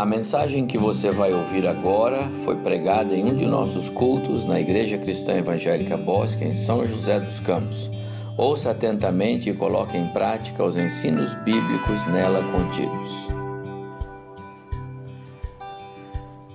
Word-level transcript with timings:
A 0.00 0.06
mensagem 0.06 0.66
que 0.66 0.78
você 0.78 1.10
vai 1.10 1.30
ouvir 1.30 1.68
agora 1.68 2.26
foi 2.42 2.56
pregada 2.56 3.14
em 3.14 3.22
um 3.22 3.36
de 3.36 3.46
nossos 3.46 3.90
cultos 3.90 4.46
na 4.46 4.58
Igreja 4.58 4.96
Cristã 4.96 5.34
Evangélica 5.34 5.94
Bosque, 5.94 6.42
em 6.42 6.54
São 6.54 6.86
José 6.86 7.20
dos 7.20 7.38
Campos. 7.38 7.90
Ouça 8.34 8.70
atentamente 8.70 9.50
e 9.50 9.54
coloque 9.54 9.98
em 9.98 10.06
prática 10.06 10.64
os 10.64 10.78
ensinos 10.78 11.34
bíblicos 11.44 12.06
nela 12.06 12.42
contidos. 12.50 13.28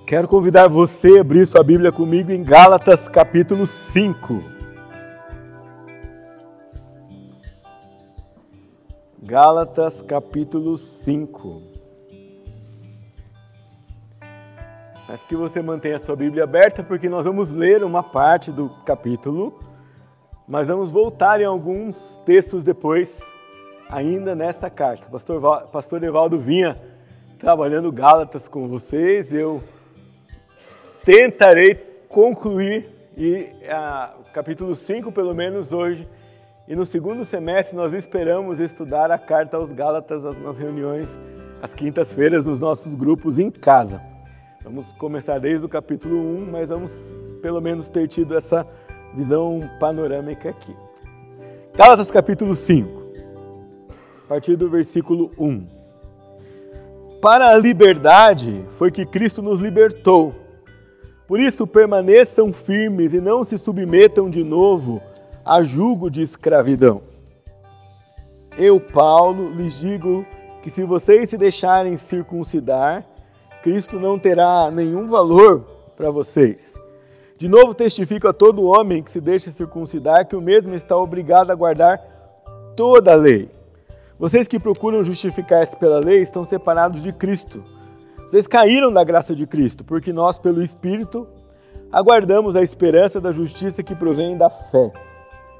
Quero 0.08 0.26
convidar 0.26 0.66
você 0.66 1.18
a 1.18 1.20
abrir 1.20 1.46
sua 1.46 1.62
Bíblia 1.62 1.92
comigo 1.92 2.32
em 2.32 2.42
Gálatas 2.42 3.08
capítulo 3.08 3.64
5. 3.64 4.42
Gálatas 9.22 10.02
capítulo 10.02 10.76
5. 10.76 11.75
Mas 15.08 15.22
que 15.22 15.36
você 15.36 15.62
mantenha 15.62 15.96
a 15.96 16.00
sua 16.00 16.16
Bíblia 16.16 16.44
aberta, 16.44 16.82
porque 16.82 17.08
nós 17.08 17.24
vamos 17.24 17.50
ler 17.50 17.84
uma 17.84 18.02
parte 18.02 18.50
do 18.50 18.68
capítulo, 18.84 19.58
mas 20.48 20.68
vamos 20.68 20.90
voltar 20.90 21.40
em 21.40 21.44
alguns 21.44 21.96
textos 22.24 22.64
depois, 22.64 23.20
ainda 23.88 24.34
nesta 24.34 24.68
carta. 24.68 25.08
Pastor, 25.08 25.68
Pastor 25.68 26.02
Evaldo 26.02 26.38
vinha 26.38 26.80
trabalhando 27.38 27.92
Gálatas 27.92 28.48
com 28.48 28.66
vocês, 28.66 29.32
eu 29.32 29.62
tentarei 31.04 31.74
concluir 32.08 32.88
e 33.16 33.48
a, 33.68 34.14
capítulo 34.32 34.74
5, 34.74 35.12
pelo 35.12 35.34
menos 35.34 35.72
hoje, 35.72 36.06
e 36.66 36.74
no 36.74 36.84
segundo 36.84 37.24
semestre 37.24 37.76
nós 37.76 37.92
esperamos 37.92 38.58
estudar 38.58 39.10
a 39.10 39.18
carta 39.18 39.56
aos 39.56 39.70
Gálatas 39.70 40.24
nas 40.40 40.58
reuniões 40.58 41.16
às 41.62 41.72
quintas-feiras 41.72 42.44
nos 42.44 42.58
nossos 42.58 42.94
grupos 42.94 43.38
em 43.38 43.50
casa. 43.50 44.15
Vamos 44.66 44.90
começar 44.98 45.38
desde 45.38 45.64
o 45.64 45.68
capítulo 45.68 46.16
1, 46.16 46.50
mas 46.50 46.70
vamos 46.70 46.90
pelo 47.40 47.60
menos 47.60 47.88
ter 47.88 48.08
tido 48.08 48.36
essa 48.36 48.66
visão 49.14 49.60
panorâmica 49.78 50.50
aqui. 50.50 50.74
Gálatas 51.76 52.10
capítulo 52.10 52.56
5, 52.56 52.90
a 54.24 54.28
partir 54.28 54.56
do 54.56 54.68
versículo 54.68 55.30
1. 55.38 55.64
Para 57.22 57.50
a 57.50 57.56
liberdade 57.56 58.64
foi 58.70 58.90
que 58.90 59.06
Cristo 59.06 59.40
nos 59.40 59.60
libertou. 59.60 60.34
Por 61.28 61.38
isso 61.38 61.64
permaneçam 61.64 62.52
firmes 62.52 63.14
e 63.14 63.20
não 63.20 63.44
se 63.44 63.56
submetam 63.56 64.28
de 64.28 64.42
novo 64.42 65.00
a 65.44 65.62
jugo 65.62 66.10
de 66.10 66.22
escravidão. 66.22 67.02
Eu, 68.58 68.80
Paulo, 68.80 69.48
lhes 69.48 69.78
digo 69.78 70.26
que 70.60 70.70
se 70.70 70.82
vocês 70.82 71.30
se 71.30 71.38
deixarem 71.38 71.96
circuncidar, 71.96 73.06
Cristo 73.66 73.98
não 73.98 74.16
terá 74.16 74.70
nenhum 74.70 75.08
valor 75.08 75.64
para 75.96 76.08
vocês. 76.08 76.80
De 77.36 77.48
novo, 77.48 77.74
testifico 77.74 78.28
a 78.28 78.32
todo 78.32 78.64
homem 78.64 79.02
que 79.02 79.10
se 79.10 79.20
deixa 79.20 79.50
circuncidar 79.50 80.24
que 80.24 80.36
o 80.36 80.40
mesmo 80.40 80.72
está 80.72 80.96
obrigado 80.96 81.50
a 81.50 81.54
guardar 81.56 81.98
toda 82.76 83.12
a 83.12 83.16
lei. 83.16 83.48
Vocês 84.20 84.46
que 84.46 84.60
procuram 84.60 85.02
justificar-se 85.02 85.76
pela 85.78 85.98
lei 85.98 86.22
estão 86.22 86.44
separados 86.44 87.02
de 87.02 87.12
Cristo. 87.12 87.64
Vocês 88.18 88.46
caíram 88.46 88.92
da 88.92 89.02
graça 89.02 89.34
de 89.34 89.48
Cristo, 89.48 89.84
porque 89.84 90.12
nós, 90.12 90.38
pelo 90.38 90.62
Espírito, 90.62 91.26
aguardamos 91.90 92.54
a 92.54 92.62
esperança 92.62 93.20
da 93.20 93.32
justiça 93.32 93.82
que 93.82 93.96
provém 93.96 94.36
da 94.36 94.48
fé. 94.48 94.92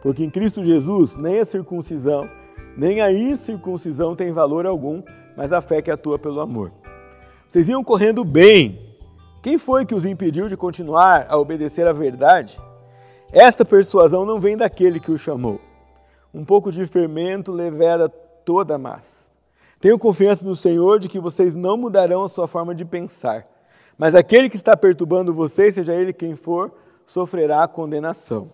Porque 0.01 0.23
em 0.23 0.31
Cristo 0.31 0.65
Jesus, 0.65 1.17
nem 1.17 1.41
a 1.41 1.45
circuncisão, 1.45 2.31
nem 2.77 3.01
a 3.01 3.13
incircuncisão 3.13 4.15
tem 4.15 4.33
valor 4.33 4.65
algum, 4.65 5.03
mas 5.37 5.53
a 5.53 5.61
fé 5.61 5.83
que 5.83 5.91
atua 5.91 6.21
pelo 6.21 6.41
amor. 6.41 6.71
Vocês 7.49 7.69
iam 7.69 7.83
correndo 7.85 8.25
bem. 8.25 8.81
Quem 9.43 9.57
foi 9.57 9.87
que 9.87 9.95
os 9.95 10.05
impediu 10.05 10.49
de 10.49 10.57
continuar 10.57 11.27
a 11.29 11.39
obedecer 11.39 11.87
à 11.87 11.93
verdade? 11.93 12.61
Esta 13.33 13.65
persuasão 13.65 14.25
não 14.25 14.41
vem 14.41 14.57
daquele 14.57 14.99
que 14.99 15.13
o 15.13 15.19
chamou. 15.19 15.61
Um 16.35 16.45
pouco 16.45 16.73
de 16.73 16.87
fermento 16.87 17.53
levera 17.53 18.09
toda 18.09 18.75
a 18.75 18.79
massa. 18.79 19.31
Tenho 19.81 19.99
confiança 19.99 20.45
no 20.45 20.57
Senhor 20.57 20.99
de 20.99 21.09
que 21.09 21.21
vocês 21.21 21.55
não 21.55 21.77
mudarão 21.77 22.25
a 22.25 22.29
sua 22.29 22.49
forma 22.49 22.75
de 22.75 22.85
pensar. 22.85 23.47
Mas 23.97 24.15
aquele 24.15 24.51
que 24.51 24.57
está 24.57 24.77
perturbando 24.77 25.33
vocês, 25.33 25.75
seja 25.75 25.95
ele 25.95 26.13
quem 26.13 26.35
for, 26.35 26.73
sofrerá 27.07 27.63
a 27.63 27.69
condenação. 27.69 28.51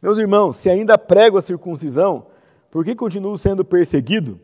Meus 0.00 0.18
irmãos, 0.18 0.56
se 0.56 0.70
ainda 0.70 0.96
prego 0.96 1.38
a 1.38 1.42
circuncisão, 1.42 2.26
por 2.70 2.84
que 2.84 2.94
continuo 2.94 3.36
sendo 3.36 3.64
perseguido? 3.64 4.40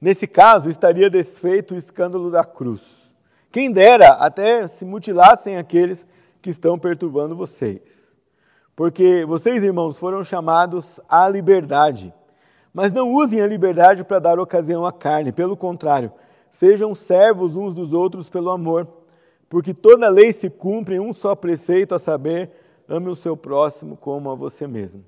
Nesse 0.00 0.26
caso, 0.26 0.68
estaria 0.68 1.08
desfeito 1.08 1.74
o 1.74 1.78
escândalo 1.78 2.30
da 2.30 2.44
cruz. 2.44 3.03
Quem 3.54 3.70
dera 3.70 4.08
até 4.08 4.66
se 4.66 4.84
mutilassem 4.84 5.56
aqueles 5.56 6.04
que 6.42 6.50
estão 6.50 6.76
perturbando 6.76 7.36
vocês. 7.36 8.12
Porque 8.74 9.24
vocês, 9.24 9.62
irmãos, 9.62 9.96
foram 9.96 10.24
chamados 10.24 10.98
à 11.08 11.28
liberdade. 11.28 12.12
Mas 12.72 12.90
não 12.90 13.12
usem 13.12 13.40
a 13.40 13.46
liberdade 13.46 14.02
para 14.02 14.18
dar 14.18 14.40
ocasião 14.40 14.84
à 14.84 14.92
carne, 14.92 15.30
pelo 15.30 15.56
contrário, 15.56 16.10
sejam 16.50 16.96
servos 16.96 17.54
uns 17.54 17.72
dos 17.74 17.92
outros 17.92 18.28
pelo 18.28 18.50
amor. 18.50 18.88
Porque 19.48 19.72
toda 19.72 20.08
lei 20.08 20.32
se 20.32 20.50
cumpre 20.50 20.96
em 20.96 21.00
um 21.00 21.12
só 21.12 21.36
preceito, 21.36 21.94
a 21.94 21.98
saber, 22.00 22.50
ame 22.88 23.08
o 23.08 23.14
seu 23.14 23.36
próximo 23.36 23.96
como 23.96 24.32
a 24.32 24.34
você 24.34 24.66
mesmo. 24.66 25.04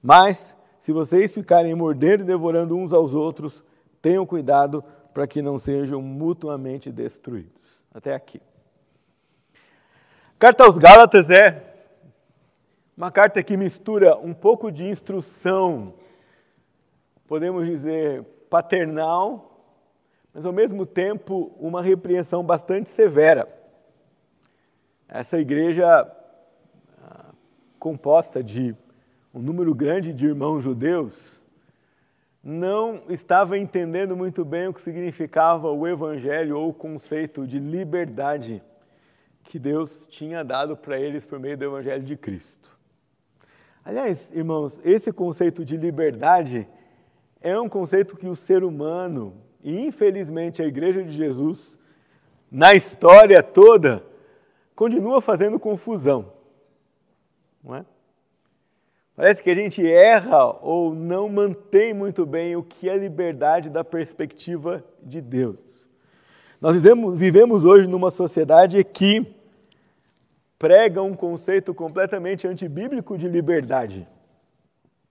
Mas, 0.00 0.54
se 0.78 0.92
vocês 0.92 1.34
ficarem 1.34 1.74
mordendo 1.74 2.20
e 2.20 2.26
devorando 2.26 2.76
uns 2.76 2.92
aos 2.92 3.12
outros, 3.14 3.64
tenham 4.00 4.24
cuidado 4.24 4.84
para 5.12 5.26
que 5.26 5.42
não 5.42 5.58
sejam 5.58 6.00
mutuamente 6.00 6.92
destruídos 6.92 7.59
até 7.92 8.14
aqui. 8.14 8.40
Carta 10.38 10.64
aos 10.64 10.78
Gálatas 10.78 11.28
é 11.28 11.70
uma 12.96 13.10
carta 13.10 13.42
que 13.42 13.56
mistura 13.56 14.16
um 14.18 14.34
pouco 14.34 14.70
de 14.70 14.86
instrução, 14.86 15.94
podemos 17.26 17.66
dizer 17.66 18.22
paternal, 18.48 19.64
mas 20.32 20.44
ao 20.44 20.52
mesmo 20.52 20.84
tempo 20.86 21.52
uma 21.58 21.82
repreensão 21.82 22.42
bastante 22.44 22.88
severa. 22.88 23.48
Essa 25.08 25.38
igreja 25.38 26.10
ah, 27.02 27.32
composta 27.78 28.42
de 28.42 28.76
um 29.34 29.40
número 29.40 29.74
grande 29.74 30.12
de 30.12 30.26
irmãos 30.26 30.62
judeus 30.62 31.39
não 32.42 33.02
estava 33.08 33.58
entendendo 33.58 34.16
muito 34.16 34.44
bem 34.44 34.68
o 34.68 34.74
que 34.74 34.80
significava 34.80 35.70
o 35.70 35.86
evangelho 35.86 36.58
ou 36.58 36.70
o 36.70 36.74
conceito 36.74 37.46
de 37.46 37.58
liberdade 37.58 38.62
que 39.44 39.58
Deus 39.58 40.06
tinha 40.08 40.42
dado 40.42 40.76
para 40.76 40.98
eles 40.98 41.24
por 41.24 41.38
meio 41.38 41.56
do 41.56 41.64
evangelho 41.64 42.02
de 42.02 42.16
Cristo. 42.16 42.78
Aliás, 43.84 44.30
irmãos, 44.32 44.80
esse 44.84 45.12
conceito 45.12 45.64
de 45.64 45.76
liberdade 45.76 46.68
é 47.40 47.58
um 47.58 47.68
conceito 47.68 48.16
que 48.16 48.26
o 48.26 48.36
ser 48.36 48.62
humano, 48.62 49.34
e 49.62 49.80
infelizmente 49.86 50.62
a 50.62 50.66
igreja 50.66 51.02
de 51.02 51.10
Jesus, 51.10 51.76
na 52.50 52.74
história 52.74 53.42
toda, 53.42 54.04
continua 54.74 55.20
fazendo 55.20 55.58
confusão. 55.58 56.32
Não 57.62 57.74
é? 57.74 57.84
Parece 59.20 59.42
que 59.42 59.50
a 59.50 59.54
gente 59.54 59.86
erra 59.86 60.46
ou 60.62 60.94
não 60.94 61.28
mantém 61.28 61.92
muito 61.92 62.24
bem 62.24 62.56
o 62.56 62.62
que 62.62 62.88
é 62.88 62.96
liberdade 62.96 63.68
da 63.68 63.84
perspectiva 63.84 64.82
de 65.02 65.20
Deus. 65.20 65.58
Nós 66.58 66.74
vivemos, 66.74 67.18
vivemos 67.18 67.64
hoje 67.66 67.86
numa 67.86 68.10
sociedade 68.10 68.82
que 68.82 69.26
prega 70.58 71.02
um 71.02 71.12
conceito 71.12 71.74
completamente 71.74 72.48
antibíblico 72.48 73.18
de 73.18 73.28
liberdade. 73.28 74.08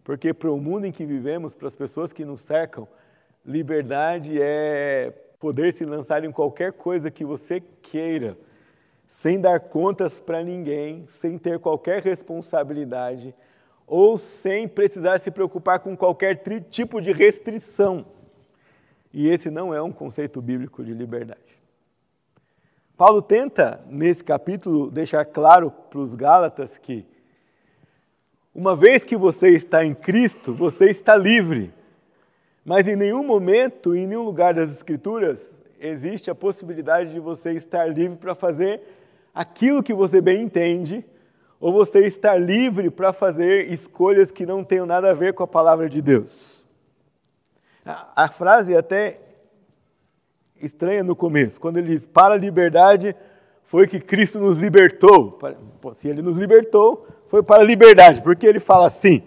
Porque 0.03 0.33
para 0.33 0.51
o 0.51 0.59
mundo 0.59 0.85
em 0.85 0.91
que 0.91 1.05
vivemos, 1.05 1.53
para 1.53 1.67
as 1.67 1.75
pessoas 1.75 2.11
que 2.11 2.25
nos 2.25 2.39
cercam, 2.39 2.87
liberdade 3.45 4.41
é 4.41 5.13
poder 5.39 5.71
se 5.71 5.85
lançar 5.85 6.23
em 6.23 6.31
qualquer 6.31 6.73
coisa 6.73 7.11
que 7.11 7.23
você 7.23 7.61
queira, 7.83 8.35
sem 9.05 9.39
dar 9.39 9.59
contas 9.59 10.19
para 10.19 10.41
ninguém, 10.41 11.05
sem 11.09 11.37
ter 11.37 11.59
qualquer 11.59 12.01
responsabilidade 12.01 13.35
ou 13.89 14.19
sem 14.19 14.67
precisar 14.67 15.19
se 15.19 15.31
preocupar 15.31 15.79
com 15.79 15.97
qualquer 15.97 16.39
tipo 16.69 17.01
de 17.01 17.11
restrição. 17.11 18.05
E 19.11 19.27
esse 19.27 19.49
não 19.49 19.73
é 19.73 19.81
um 19.81 19.91
conceito 19.91 20.39
bíblico 20.39 20.83
de 20.83 20.93
liberdade. 20.93 21.59
Paulo 22.95 23.21
tenta, 23.21 23.83
nesse 23.87 24.23
capítulo, 24.23 24.91
deixar 24.91 25.25
claro 25.25 25.71
para 25.71 25.99
os 25.99 26.13
Gálatas 26.13 26.77
que, 26.77 27.03
uma 28.53 28.75
vez 28.75 29.03
que 29.03 29.17
você 29.17 29.49
está 29.49 29.83
em 29.83 29.95
Cristo, 29.95 30.53
você 30.53 30.91
está 30.91 31.15
livre. 31.15 31.73
Mas 32.63 32.87
em 32.87 32.95
nenhum 32.95 33.25
momento, 33.25 33.95
em 33.95 34.05
nenhum 34.05 34.23
lugar 34.23 34.53
das 34.53 34.69
Escrituras, 34.69 35.55
existe 35.79 36.29
a 36.29 36.35
possibilidade 36.35 37.11
de 37.11 37.19
você 37.19 37.53
estar 37.53 37.87
livre 37.87 38.17
para 38.17 38.35
fazer 38.35 38.81
aquilo 39.33 39.81
que 39.81 39.93
você 39.93 40.21
bem 40.21 40.43
entende 40.43 41.03
ou 41.59 41.73
você 41.73 41.99
está 41.99 42.37
livre 42.37 42.89
para 42.89 43.11
fazer 43.11 43.71
escolhas 43.71 44.31
que 44.31 44.45
não 44.45 44.63
tenham 44.63 44.85
nada 44.85 45.09
a 45.09 45.13
ver 45.13 45.33
com 45.33 45.43
a 45.43 45.47
palavra 45.47 45.89
de 45.89 46.01
Deus? 46.01 46.65
A, 47.85 48.23
a 48.23 48.29
frase 48.29 48.73
é 48.73 48.77
até 48.77 49.19
estranha 50.61 51.03
no 51.03 51.15
começo, 51.15 51.59
quando 51.59 51.77
ele 51.77 51.87
diz: 51.87 52.07
Para 52.07 52.35
a 52.35 52.37
liberdade 52.37 53.15
foi 53.63 53.87
que 53.87 53.99
Cristo 53.99 54.39
nos 54.39 54.57
libertou. 54.57 55.37
Se 55.95 56.07
ele 56.07 56.21
nos 56.21 56.37
libertou, 56.37 57.05
foi 57.27 57.43
para 57.43 57.61
a 57.61 57.65
liberdade. 57.65 58.21
Porque 58.21 58.47
ele 58.47 58.59
fala 58.59 58.87
assim? 58.87 59.21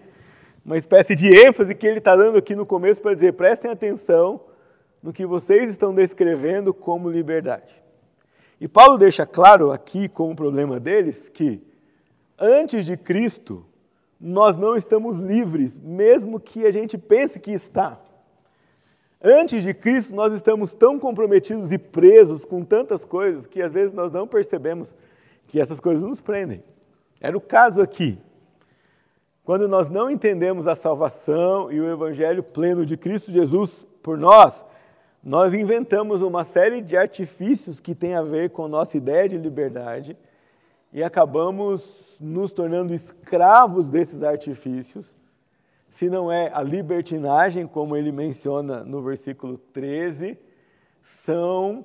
Uma 0.65 0.77
espécie 0.77 1.15
de 1.15 1.29
ênfase 1.29 1.75
que 1.75 1.87
ele 1.87 1.99
está 1.99 2.17
dando 2.17 2.39
aqui 2.39 2.57
no 2.57 2.67
começo 2.67 3.03
para 3.03 3.15
dizer: 3.15 3.35
prestem 3.35 3.71
atenção 3.71 4.41
no 5.03 5.13
que 5.13 5.27
vocês 5.27 5.71
estão 5.71 5.95
descrevendo 5.95 6.73
como 6.73 7.11
liberdade. 7.11 7.83
E 8.61 8.69
Paulo 8.69 8.97
deixa 8.97 9.27
claro 9.27 9.73
aqui, 9.73 10.09
como 10.09 10.37
problema 10.37 10.79
deles, 10.79 11.29
que 11.29 11.61
antes 12.43 12.85
de 12.85 12.97
Cristo, 12.97 13.65
nós 14.21 14.57
não 14.57 14.75
estamos 14.75 15.17
livres, 15.17 15.79
mesmo 15.79 16.41
que 16.41 16.67
a 16.67 16.73
gente 16.73 16.99
pense 16.99 17.39
que 17.39 17.53
está. 17.53 18.01
Antes 19.23 19.63
de 19.63 19.73
Cristo, 19.73 20.13
nós 20.13 20.35
estamos 20.35 20.75
tão 20.75 20.99
comprometidos 20.99 21.71
e 21.71 21.79
presos 21.79 22.45
com 22.45 22.65
tantas 22.65 23.05
coisas 23.05 23.47
que 23.47 23.63
às 23.63 23.73
vezes 23.73 23.93
nós 23.93 24.11
não 24.11 24.27
percebemos 24.27 24.93
que 25.47 25.61
essas 25.61 25.79
coisas 25.79 26.03
nos 26.03 26.21
prendem. 26.21 26.65
Era 27.21 27.37
o 27.37 27.41
caso 27.41 27.81
aqui. 27.81 28.19
Quando 29.45 29.69
nós 29.69 29.89
não 29.89 30.11
entendemos 30.11 30.67
a 30.67 30.75
salvação 30.75 31.71
e 31.71 31.81
o 31.81 31.89
evangelho 31.89 32.43
pleno 32.43 32.85
de 32.85 32.97
Cristo 32.97 33.31
Jesus 33.31 33.87
por 34.03 34.19
nós, 34.19 34.65
nós 35.23 35.55
inventamos 35.55 36.21
uma 36.23 36.43
série 36.43 36.81
de 36.81 36.97
artifícios 36.97 37.79
que 37.79 37.95
têm 37.95 38.15
a 38.15 38.23
ver 38.23 38.51
com 38.51 38.67
nossa 38.67 38.97
ideia 38.97 39.29
de 39.29 39.39
liberdade 39.39 40.17
e 40.93 41.03
acabamos 41.03 41.83
nos 42.21 42.53
tornando 42.53 42.95
escravos 42.95 43.89
desses 43.89 44.23
artifícios 44.23 45.15
se 45.93 46.09
não 46.09 46.33
é 46.33 46.51
a 46.55 46.63
libertinagem, 46.63 47.67
como 47.67 47.95
ele 47.95 48.11
menciona 48.11 48.83
no 48.83 49.03
versículo 49.03 49.59
13, 49.59 50.39
são 51.03 51.85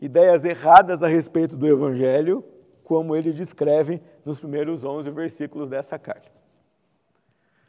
ideias 0.00 0.42
erradas 0.42 1.02
a 1.02 1.06
respeito 1.06 1.54
do 1.54 1.68
Evangelho, 1.68 2.42
como 2.82 3.14
ele 3.14 3.30
descreve 3.30 4.00
nos 4.24 4.40
primeiros 4.40 4.82
11 4.82 5.10
versículos 5.10 5.68
dessa 5.68 5.98
carta. 5.98 6.32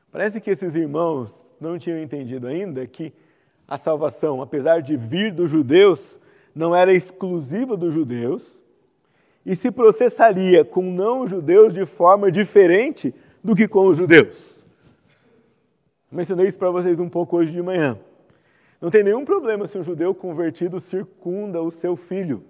Parece 0.10 0.40
que 0.40 0.52
esses 0.52 0.74
irmãos 0.74 1.34
não 1.60 1.78
tinham 1.78 2.00
entendido 2.00 2.48
ainda 2.48 2.88
que 2.88 3.14
a 3.68 3.78
salvação, 3.78 4.42
apesar 4.42 4.82
de 4.82 4.96
vir 4.96 5.34
dos 5.34 5.52
judeus, 5.52 6.18
não 6.56 6.74
era 6.74 6.94
exclusiva 6.94 7.76
dos 7.76 7.94
judeus 7.94 8.58
e 9.46 9.56
se 9.56 9.72
processaria 9.72 10.64
com 10.64 10.82
não-judeus 10.84 11.74
de 11.74 11.86
forma 11.86 12.32
diferente 12.32 13.14
do 13.44 13.56
que 13.56 13.68
com 13.68 13.88
os 13.88 13.98
judeus. 13.98 14.56
Mencionei 16.12 16.48
isso 16.48 16.60
para 16.60 16.72
vocês 16.72 17.00
um 17.00 17.10
pouco 17.10 17.38
hoje 17.38 17.52
de 17.52 17.62
manhã. 17.62 18.00
Não 18.80 18.90
tem 18.90 19.04
nenhum 19.04 19.26
problema 19.26 19.68
se 19.68 19.78
um 19.78 19.84
judeu 19.84 20.14
convertido 20.14 20.80
circunda 20.80 21.62
o 21.62 21.72
seu 21.72 21.96
filho. 21.96 22.44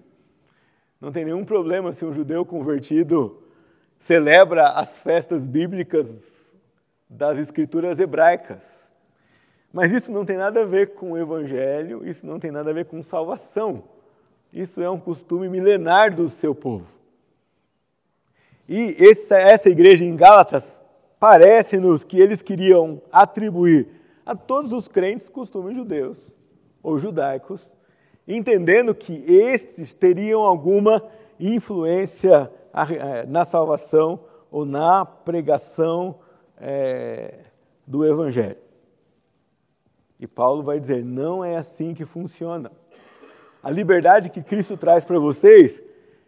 Não 1.00 1.12
tem 1.12 1.26
nenhum 1.26 1.46
problema 1.46 1.94
se 1.94 2.06
um 2.06 2.14
judeu 2.14 2.46
convertido 2.46 3.42
celebra 3.98 4.70
as 4.70 5.00
festas 5.00 5.46
bíblicas 5.46 6.54
das 7.10 7.38
escrituras 7.38 8.00
hebraicas. 8.00 8.90
Mas 9.72 9.92
isso 9.92 10.12
não 10.12 10.26
tem 10.26 10.38
nada 10.38 10.62
a 10.62 10.66
ver 10.66 10.94
com 10.94 11.12
o 11.12 11.18
evangelho, 11.18 12.06
isso 12.06 12.26
não 12.26 12.40
tem 12.40 12.52
nada 12.52 12.70
a 12.70 12.74
ver 12.74 12.86
com 12.86 13.02
salvação. 13.02 13.84
Isso 14.54 14.80
é 14.82 14.90
um 14.90 15.00
costume 15.00 15.50
milenar 15.50 16.16
do 16.16 16.30
seu 16.30 16.54
povo. 16.54 16.86
E 18.70 18.96
essa, 19.00 19.36
essa 19.36 19.68
igreja 19.68 20.06
em 20.06 20.16
Gálatas 20.16 20.80
parece-nos 21.20 22.04
que 22.04 22.20
eles 22.20 22.44
queriam 22.44 23.02
atribuir 23.12 23.88
a 24.24 24.36
todos 24.36 24.72
os 24.72 24.88
crentes 24.88 25.28
costumes 25.28 25.76
judeus 25.76 26.20
ou 26.84 27.00
judaicos, 27.00 27.74
entendendo 28.28 28.94
que 28.94 29.26
estes 29.28 29.94
teriam 29.94 30.42
alguma 30.42 31.04
influência 31.40 32.52
eh, 32.74 33.26
na 33.26 33.46
salvação 33.46 34.20
ou 34.52 34.66
na 34.66 35.04
pregação 35.04 36.20
é, 36.58 37.40
do 37.88 38.06
Evangelho. 38.06 38.58
E 40.20 40.28
Paulo 40.28 40.64
vai 40.64 40.80
dizer: 40.80 41.04
não 41.04 41.44
é 41.44 41.58
assim 41.58 41.94
que 41.94 42.06
funciona. 42.06 42.72
A 43.64 43.72
liberdade 43.72 44.30
que 44.30 44.44
Cristo 44.44 44.76
traz 44.76 45.06
para 45.06 45.18
vocês 45.18 45.82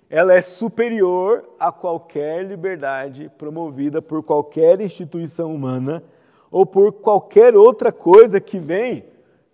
ela 0.09 0.33
é 0.33 0.41
superior 0.41 1.43
a 1.59 1.71
qualquer 1.71 2.45
liberdade 2.45 3.29
promovida 3.37 4.01
por 4.01 4.23
qualquer 4.23 4.79
instituição 4.79 5.53
humana 5.53 6.03
ou 6.51 6.65
por 6.65 6.93
qualquer 6.93 7.55
outra 7.55 7.91
coisa 7.91 8.39
que 8.39 8.59
vem, 8.59 9.03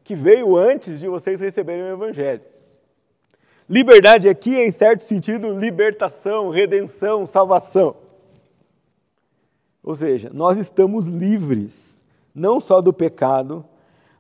que 0.04 0.14
veio 0.14 0.56
antes 0.56 1.00
de 1.00 1.08
vocês 1.08 1.40
receberem 1.40 1.84
o 1.84 1.94
evangelho. 1.94 2.42
Liberdade 3.68 4.28
aqui 4.28 4.54
é, 4.54 4.68
em 4.68 4.72
certo 4.72 5.04
sentido, 5.06 5.58
libertação, 5.58 6.50
redenção, 6.50 7.26
salvação. 7.26 7.96
Ou 9.82 9.96
seja, 9.96 10.30
nós 10.34 10.58
estamos 10.58 11.08
livres, 11.08 12.00
não 12.36 12.60
só 12.60 12.82
do 12.82 12.92
pecado, 12.92 13.66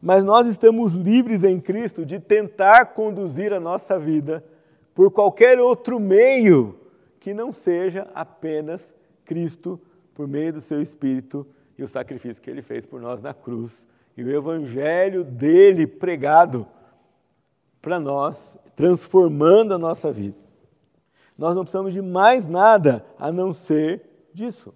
mas 0.01 0.24
nós 0.24 0.48
estamos 0.48 0.94
livres 0.94 1.44
em 1.44 1.59
Cristo 1.59 2.06
de 2.06 2.19
tentar 2.19 2.88
conduzir 2.88 3.53
a 3.53 3.59
nossa 3.59 4.00
vida 4.00 4.44
por 4.95 5.12
qualquer 5.12 5.59
outro 5.59 6.00
meio 6.00 6.80
que 7.19 7.33
não 7.33 7.51
seja 7.51 8.07
apenas 8.15 8.95
Cristo 9.24 9.80
por 10.13 10.27
meio 10.27 10.53
do 10.53 10.62
seu 10.62 10.81
Espírito 10.81 11.45
e 11.77 11.83
o 11.83 11.88
sacrifício 11.88 12.42
que 12.42 12.50
ele 12.50 12.62
fez 12.62 12.86
por 12.86 13.00
nós 13.00 13.21
na 13.21 13.33
cruz 13.33 13.88
e 14.18 14.24
o 14.24 14.36
Evangelho 14.36 15.24
dele 15.24 15.86
pregado 15.86 16.68
para 17.81 18.00
nós, 18.00 18.57
transformando 18.75 19.74
a 19.74 19.77
nossa 19.77 20.12
vida. 20.12 20.38
Nós 21.38 21.56
não 21.56 21.63
precisamos 21.63 21.94
de 21.94 22.01
mais 22.01 22.48
nada 22.48 23.06
a 23.18 23.31
não 23.31 23.53
ser 23.53 24.01
disso. 24.33 24.74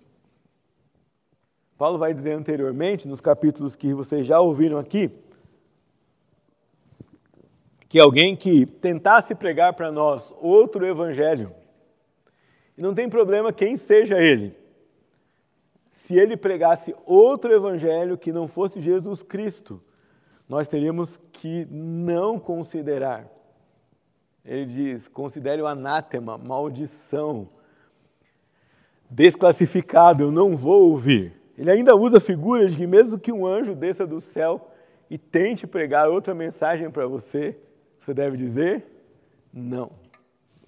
Paulo 1.78 1.98
vai 1.98 2.14
dizer 2.14 2.34
anteriormente, 2.34 3.08
nos 3.08 3.20
capítulos 3.20 3.76
que 3.76 3.94
vocês 3.94 4.26
já 4.26 4.40
ouviram 4.40 4.78
aqui, 4.78 5.12
que 7.90 8.00
alguém 8.00 8.36
que 8.36 8.66
tentasse 8.66 9.36
pregar 9.36 9.74
para 9.74 9.92
nós 9.92 10.34
outro 10.40 10.86
evangelho, 10.86 11.54
e 12.78 12.82
não 12.82 12.94
tem 12.94 13.10
problema 13.10 13.54
quem 13.54 13.78
seja 13.78 14.18
ele, 14.18 14.56
se 15.92 16.16
ele 16.16 16.38
pregasse 16.38 16.96
outro 17.06 17.52
evangelho 17.52 18.18
que 18.18 18.32
não 18.32 18.48
fosse 18.48 18.82
Jesus 18.82 19.24
Cristo, 19.24 19.82
nós 20.48 20.68
teríamos 20.68 21.20
que 21.34 21.66
não 21.72 22.40
considerar. 22.40 23.28
Ele 24.46 24.66
diz: 24.66 25.08
considere 25.08 25.62
o 25.62 25.66
anátema, 25.68 26.38
maldição, 26.38 27.50
desclassificado, 29.10 30.24
eu 30.24 30.32
não 30.32 30.56
vou 30.56 30.92
ouvir. 30.92 31.45
Ele 31.58 31.72
ainda 31.72 31.96
usa 31.96 32.18
a 32.18 32.22
figura 32.22 32.68
de 32.68 32.76
que, 32.76 32.86
mesmo 32.86 33.20
que 33.20 33.32
um 33.32 33.46
anjo 33.46 33.74
desça 33.74 34.06
do 34.06 34.20
céu 34.20 34.72
e 35.10 35.18
tente 35.18 35.66
pregar 35.66 36.10
outra 36.10 36.34
mensagem 36.34 36.90
para 36.90 37.08
você, 37.08 37.58
você 38.00 38.14
deve 38.14 38.36
dizer 38.38 38.86
não. 39.54 39.92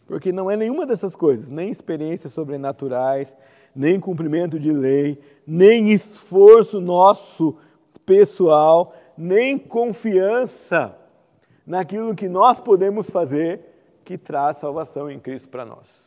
Porque 0.06 0.32
não 0.32 0.50
é 0.50 0.56
nenhuma 0.56 0.86
dessas 0.86 1.16
coisas, 1.16 1.50
nem 1.50 1.70
experiências 1.70 2.32
sobrenaturais, 2.32 3.36
nem 3.76 4.00
cumprimento 4.00 4.58
de 4.58 4.72
lei, 4.72 5.20
nem 5.46 5.90
esforço 5.90 6.80
nosso 6.80 7.58
pessoal, 8.06 8.96
nem 9.18 9.58
confiança 9.58 10.98
naquilo 11.66 12.16
que 12.16 12.30
nós 12.30 12.62
podemos 12.62 13.10
fazer 13.10 14.00
que 14.06 14.18
traz 14.18 14.58
salvação 14.58 15.12
em 15.12 15.20
Cristo 15.20 15.50
para 15.50 15.66
nós. 15.66 16.07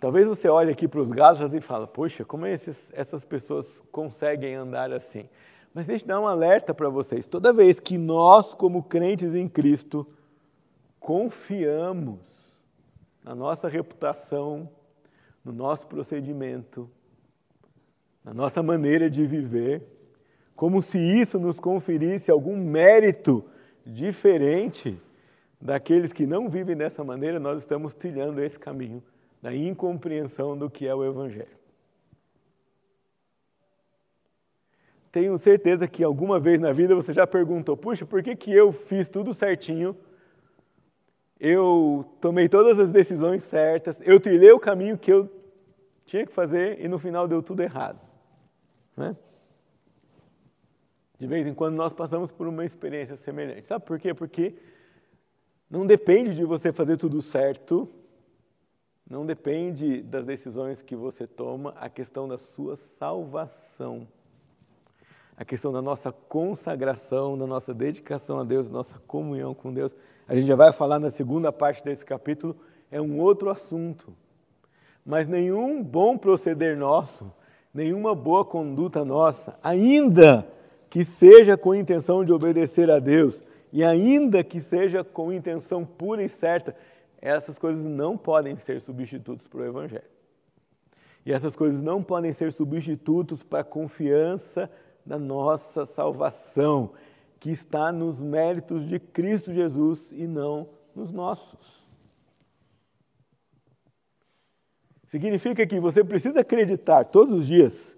Talvez 0.00 0.28
você 0.28 0.48
olhe 0.48 0.70
aqui 0.70 0.86
para 0.86 1.00
os 1.00 1.10
Gálatas 1.10 1.52
e 1.52 1.60
fale, 1.60 1.86
poxa, 1.88 2.24
como 2.24 2.46
esses, 2.46 2.92
essas 2.92 3.24
pessoas 3.24 3.66
conseguem 3.90 4.54
andar 4.54 4.92
assim? 4.92 5.28
Mas 5.74 5.88
deixa 5.88 6.04
eu 6.04 6.08
dar 6.08 6.20
um 6.20 6.26
alerta 6.26 6.72
para 6.72 6.88
vocês. 6.88 7.26
Toda 7.26 7.52
vez 7.52 7.80
que 7.80 7.98
nós, 7.98 8.54
como 8.54 8.82
crentes 8.82 9.34
em 9.34 9.48
Cristo, 9.48 10.06
confiamos 11.00 12.20
na 13.24 13.34
nossa 13.34 13.68
reputação, 13.68 14.70
no 15.44 15.52
nosso 15.52 15.86
procedimento, 15.88 16.88
na 18.24 18.32
nossa 18.32 18.62
maneira 18.62 19.10
de 19.10 19.26
viver, 19.26 19.82
como 20.54 20.80
se 20.80 20.98
isso 20.98 21.40
nos 21.40 21.58
conferisse 21.58 22.30
algum 22.30 22.56
mérito 22.56 23.44
diferente 23.84 25.00
daqueles 25.60 26.12
que 26.12 26.24
não 26.24 26.48
vivem 26.48 26.76
dessa 26.76 27.02
maneira, 27.02 27.40
nós 27.40 27.58
estamos 27.58 27.94
trilhando 27.94 28.40
esse 28.40 28.58
caminho 28.58 29.02
da 29.40 29.54
incompreensão 29.54 30.56
do 30.56 30.68
que 30.68 30.86
é 30.86 30.94
o 30.94 31.04
Evangelho. 31.04 31.58
tenho 35.10 35.36
certeza 35.38 35.88
que 35.88 36.04
alguma 36.04 36.38
vez 36.38 36.60
na 36.60 36.72
vida 36.72 36.94
você 36.94 37.12
já 37.12 37.26
perguntou: 37.26 37.76
puxa, 37.76 38.06
por 38.06 38.22
que, 38.22 38.36
que 38.36 38.52
eu 38.52 38.72
fiz 38.72 39.08
tudo 39.08 39.34
certinho? 39.34 39.96
Eu 41.40 42.04
tomei 42.20 42.48
todas 42.48 42.78
as 42.78 42.92
decisões 42.92 43.42
certas, 43.44 44.00
eu 44.04 44.18
trilhei 44.18 44.50
o 44.52 44.58
caminho 44.58 44.98
que 44.98 45.12
eu 45.12 45.30
tinha 46.04 46.26
que 46.26 46.32
fazer 46.32 46.80
e 46.80 46.88
no 46.88 46.98
final 46.98 47.28
deu 47.28 47.42
tudo 47.42 47.62
errado. 47.62 48.00
Né? 48.96 49.16
De 51.16 51.26
vez 51.26 51.46
em 51.46 51.54
quando 51.54 51.76
nós 51.76 51.92
passamos 51.92 52.32
por 52.32 52.46
uma 52.46 52.64
experiência 52.64 53.16
semelhante. 53.16 53.66
Sabe 53.66 53.84
por 53.84 53.98
quê? 53.98 54.14
Porque 54.14 54.54
Não 55.70 55.86
depende 55.86 56.34
de 56.34 56.44
você 56.44 56.72
fazer 56.72 56.96
tudo 56.96 57.20
certo, 57.20 57.88
não 59.08 59.24
depende 59.24 60.02
das 60.02 60.26
decisões 60.26 60.82
que 60.82 60.94
você 60.94 61.26
toma, 61.26 61.74
a 61.80 61.88
questão 61.88 62.28
da 62.28 62.36
sua 62.36 62.76
salvação. 62.76 64.06
A 65.34 65.44
questão 65.44 65.72
da 65.72 65.80
nossa 65.80 66.12
consagração, 66.12 67.38
da 67.38 67.46
nossa 67.46 67.72
dedicação 67.72 68.38
a 68.38 68.44
Deus, 68.44 68.68
nossa 68.68 68.98
comunhão 69.06 69.54
com 69.54 69.72
Deus. 69.72 69.96
A 70.26 70.34
gente 70.34 70.46
já 70.46 70.56
vai 70.56 70.72
falar 70.72 70.98
na 70.98 71.10
segunda 71.10 71.50
parte 71.50 71.82
desse 71.82 72.04
capítulo, 72.04 72.56
é 72.90 73.00
um 73.00 73.18
outro 73.18 73.48
assunto. 73.48 74.12
Mas 75.06 75.26
nenhum 75.26 75.82
bom 75.82 76.18
proceder 76.18 76.76
nosso, 76.76 77.32
nenhuma 77.72 78.14
boa 78.14 78.44
conduta 78.44 79.04
nossa, 79.06 79.58
ainda 79.62 80.46
que 80.90 81.02
seja 81.02 81.56
com 81.56 81.74
intenção 81.74 82.24
de 82.24 82.32
obedecer 82.32 82.90
a 82.90 82.98
Deus, 82.98 83.42
e 83.72 83.82
ainda 83.84 84.44
que 84.44 84.60
seja 84.60 85.02
com 85.02 85.32
intenção 85.32 85.84
pura 85.84 86.22
e 86.22 86.28
certa, 86.28 86.74
essas 87.20 87.58
coisas 87.58 87.84
não 87.84 88.16
podem 88.16 88.56
ser 88.56 88.80
substitutos 88.80 89.46
para 89.46 89.60
o 89.60 89.64
Evangelho. 89.64 90.04
E 91.26 91.32
essas 91.32 91.54
coisas 91.56 91.82
não 91.82 92.02
podem 92.02 92.32
ser 92.32 92.52
substitutos 92.52 93.42
para 93.42 93.60
a 93.60 93.64
confiança 93.64 94.70
da 95.04 95.18
nossa 95.18 95.84
salvação, 95.84 96.92
que 97.40 97.50
está 97.50 97.92
nos 97.92 98.20
méritos 98.20 98.86
de 98.86 98.98
Cristo 98.98 99.52
Jesus 99.52 100.12
e 100.12 100.26
não 100.26 100.68
nos 100.94 101.12
nossos. 101.12 101.86
Significa 105.06 105.66
que 105.66 105.80
você 105.80 106.04
precisa 106.04 106.40
acreditar 106.40 107.04
todos 107.04 107.40
os 107.40 107.46
dias 107.46 107.96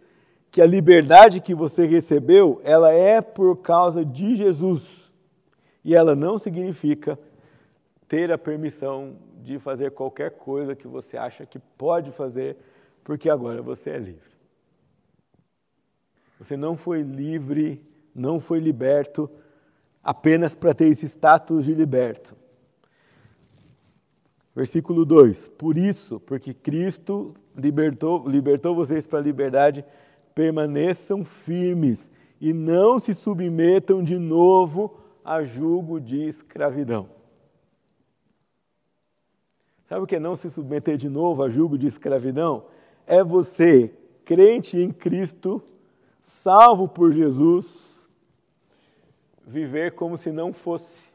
que 0.51 0.61
a 0.61 0.67
liberdade 0.67 1.41
que 1.41 1.55
você 1.55 1.87
recebeu, 1.87 2.61
ela 2.65 2.93
é 2.93 3.21
por 3.21 3.59
causa 3.59 4.05
de 4.05 4.35
Jesus. 4.35 5.11
E 5.85 5.95
ela 5.95 6.15
não 6.15 6.39
significa 6.39 7.19
ter 8.11 8.33
a 8.33 8.37
permissão 8.37 9.17
de 9.41 9.57
fazer 9.61 9.93
qualquer 9.93 10.33
coisa 10.33 10.75
que 10.75 10.89
você 10.89 11.17
acha 11.17 11.47
que 11.47 11.61
pode 11.61 12.11
fazer, 12.11 12.57
porque 13.05 13.31
agora 13.31 13.63
você 13.63 13.91
é 13.91 13.99
livre. 13.99 14.33
Você 16.37 16.57
não 16.57 16.77
foi 16.77 17.03
livre, 17.03 17.81
não 18.13 18.41
foi 18.41 18.59
liberto 18.59 19.31
apenas 20.03 20.57
para 20.57 20.75
ter 20.75 20.87
esse 20.87 21.07
status 21.07 21.65
de 21.65 21.73
liberto. 21.73 22.35
Versículo 24.57 25.05
2: 25.05 25.49
Por 25.51 25.79
isso, 25.79 26.19
porque 26.19 26.53
Cristo 26.53 27.33
libertou, 27.57 28.29
libertou 28.29 28.75
vocês 28.75 29.07
para 29.07 29.21
a 29.21 29.23
liberdade, 29.23 29.85
permaneçam 30.35 31.25
firmes 31.25 32.11
e 32.41 32.53
não 32.53 32.99
se 32.99 33.15
submetam 33.15 34.03
de 34.03 34.19
novo 34.19 34.99
a 35.25 35.45
julgo 35.45 36.01
de 36.01 36.27
escravidão. 36.27 37.20
Sabe 39.91 40.05
o 40.05 40.07
que 40.07 40.15
é 40.15 40.21
não 40.21 40.37
se 40.37 40.49
submeter 40.49 40.97
de 40.97 41.09
novo 41.09 41.43
a 41.43 41.51
julgo 41.51 41.77
de 41.77 41.89
escravidão? 41.89 42.65
É 43.09 43.25
você, 43.25 43.93
crente 44.25 44.79
em 44.79 44.93
Cristo, 44.93 45.61
salvo 46.21 46.87
por 46.87 47.11
Jesus, 47.11 48.09
viver 49.45 49.97
como 49.97 50.17
se 50.17 50.31
não 50.31 50.53
fosse. 50.53 51.11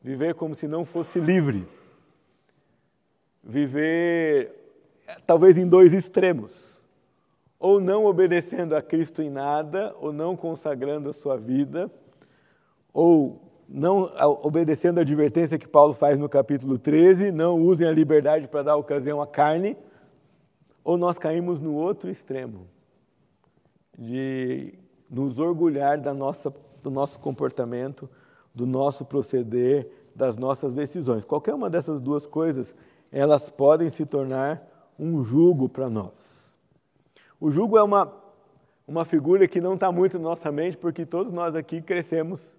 Viver 0.00 0.34
como 0.34 0.54
se 0.54 0.66
não 0.66 0.86
fosse 0.86 1.20
livre. 1.20 1.68
Viver 3.44 4.50
talvez 5.26 5.58
em 5.58 5.68
dois 5.68 5.92
extremos. 5.92 6.80
Ou 7.60 7.82
não 7.82 8.06
obedecendo 8.06 8.74
a 8.74 8.80
Cristo 8.80 9.20
em 9.20 9.28
nada, 9.28 9.94
ou 10.00 10.10
não 10.10 10.34
consagrando 10.34 11.10
a 11.10 11.12
sua 11.12 11.36
vida, 11.36 11.92
ou 12.94 13.46
não 13.68 14.10
obedecendo 14.42 14.98
a 14.98 15.02
advertência 15.02 15.58
que 15.58 15.68
Paulo 15.68 15.92
faz 15.92 16.18
no 16.18 16.28
capítulo 16.28 16.78
13, 16.78 17.30
não 17.30 17.60
usem 17.60 17.86
a 17.86 17.92
liberdade 17.92 18.48
para 18.48 18.62
dar 18.62 18.76
ocasião 18.76 19.20
à 19.20 19.26
carne, 19.26 19.76
ou 20.82 20.96
nós 20.96 21.18
caímos 21.18 21.60
no 21.60 21.74
outro 21.74 22.08
extremo, 22.08 22.66
de 23.96 24.72
nos 25.10 25.38
orgulhar 25.38 26.00
da 26.00 26.14
nossa, 26.14 26.54
do 26.82 26.90
nosso 26.90 27.20
comportamento, 27.20 28.08
do 28.54 28.66
nosso 28.66 29.04
proceder, 29.04 29.90
das 30.14 30.38
nossas 30.38 30.72
decisões. 30.72 31.24
Qualquer 31.24 31.54
uma 31.54 31.68
dessas 31.68 32.00
duas 32.00 32.26
coisas, 32.26 32.74
elas 33.12 33.50
podem 33.50 33.90
se 33.90 34.06
tornar 34.06 34.66
um 34.98 35.22
jugo 35.22 35.68
para 35.68 35.90
nós. 35.90 36.56
O 37.38 37.50
jugo 37.50 37.76
é 37.76 37.82
uma, 37.82 38.12
uma 38.86 39.04
figura 39.04 39.46
que 39.46 39.60
não 39.60 39.74
está 39.74 39.92
muito 39.92 40.18
na 40.18 40.24
nossa 40.24 40.50
mente, 40.50 40.76
porque 40.78 41.04
todos 41.04 41.32
nós 41.32 41.54
aqui 41.54 41.82
crescemos 41.82 42.57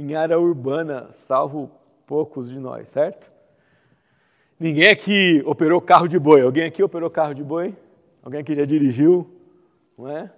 em 0.00 0.14
área 0.14 0.38
urbana, 0.38 1.08
salvo 1.10 1.70
poucos 2.06 2.48
de 2.48 2.58
nós, 2.58 2.88
certo? 2.88 3.30
Ninguém 4.58 4.88
aqui 4.88 5.42
operou 5.44 5.78
carro 5.78 6.08
de 6.08 6.18
boi. 6.18 6.40
Alguém 6.40 6.64
aqui 6.64 6.82
operou 6.82 7.10
carro 7.10 7.34
de 7.34 7.44
boi? 7.44 7.76
Alguém 8.22 8.40
aqui 8.40 8.54
já 8.54 8.64
dirigiu? 8.64 9.30
Não 9.98 10.08
é? 10.08 10.30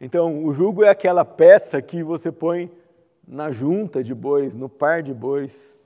Então, 0.00 0.44
o 0.44 0.52
jugo 0.52 0.82
é 0.82 0.88
aquela 0.88 1.24
peça 1.24 1.80
que 1.80 2.02
você 2.02 2.32
põe 2.32 2.70
na 3.26 3.52
junta 3.52 4.02
de 4.02 4.14
bois, 4.14 4.54
no 4.54 4.68
par 4.68 5.00
de 5.00 5.14
bois. 5.14 5.76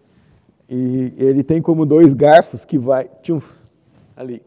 E 0.69 1.13
ele 1.19 1.43
tem 1.43 1.61
como 1.61 1.85
dois 1.85 2.15
garfos 2.15 2.65
que 2.65 2.79
vai 2.79 3.11
tchumf, 3.23 3.59
ali. 4.17 4.43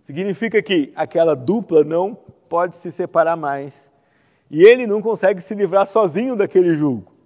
Significa 0.00 0.62
que 0.62 0.92
aquela 0.94 1.34
dupla 1.34 1.82
não 1.82 2.16
pode 2.48 2.76
se 2.76 2.92
separar 2.92 3.36
mais. 3.36 3.92
E 4.48 4.62
ele 4.62 4.86
não 4.86 5.02
consegue 5.02 5.40
se 5.40 5.54
livrar 5.54 5.86
sozinho 5.86 6.36
daquele 6.36 6.76
jugo. 6.76 7.19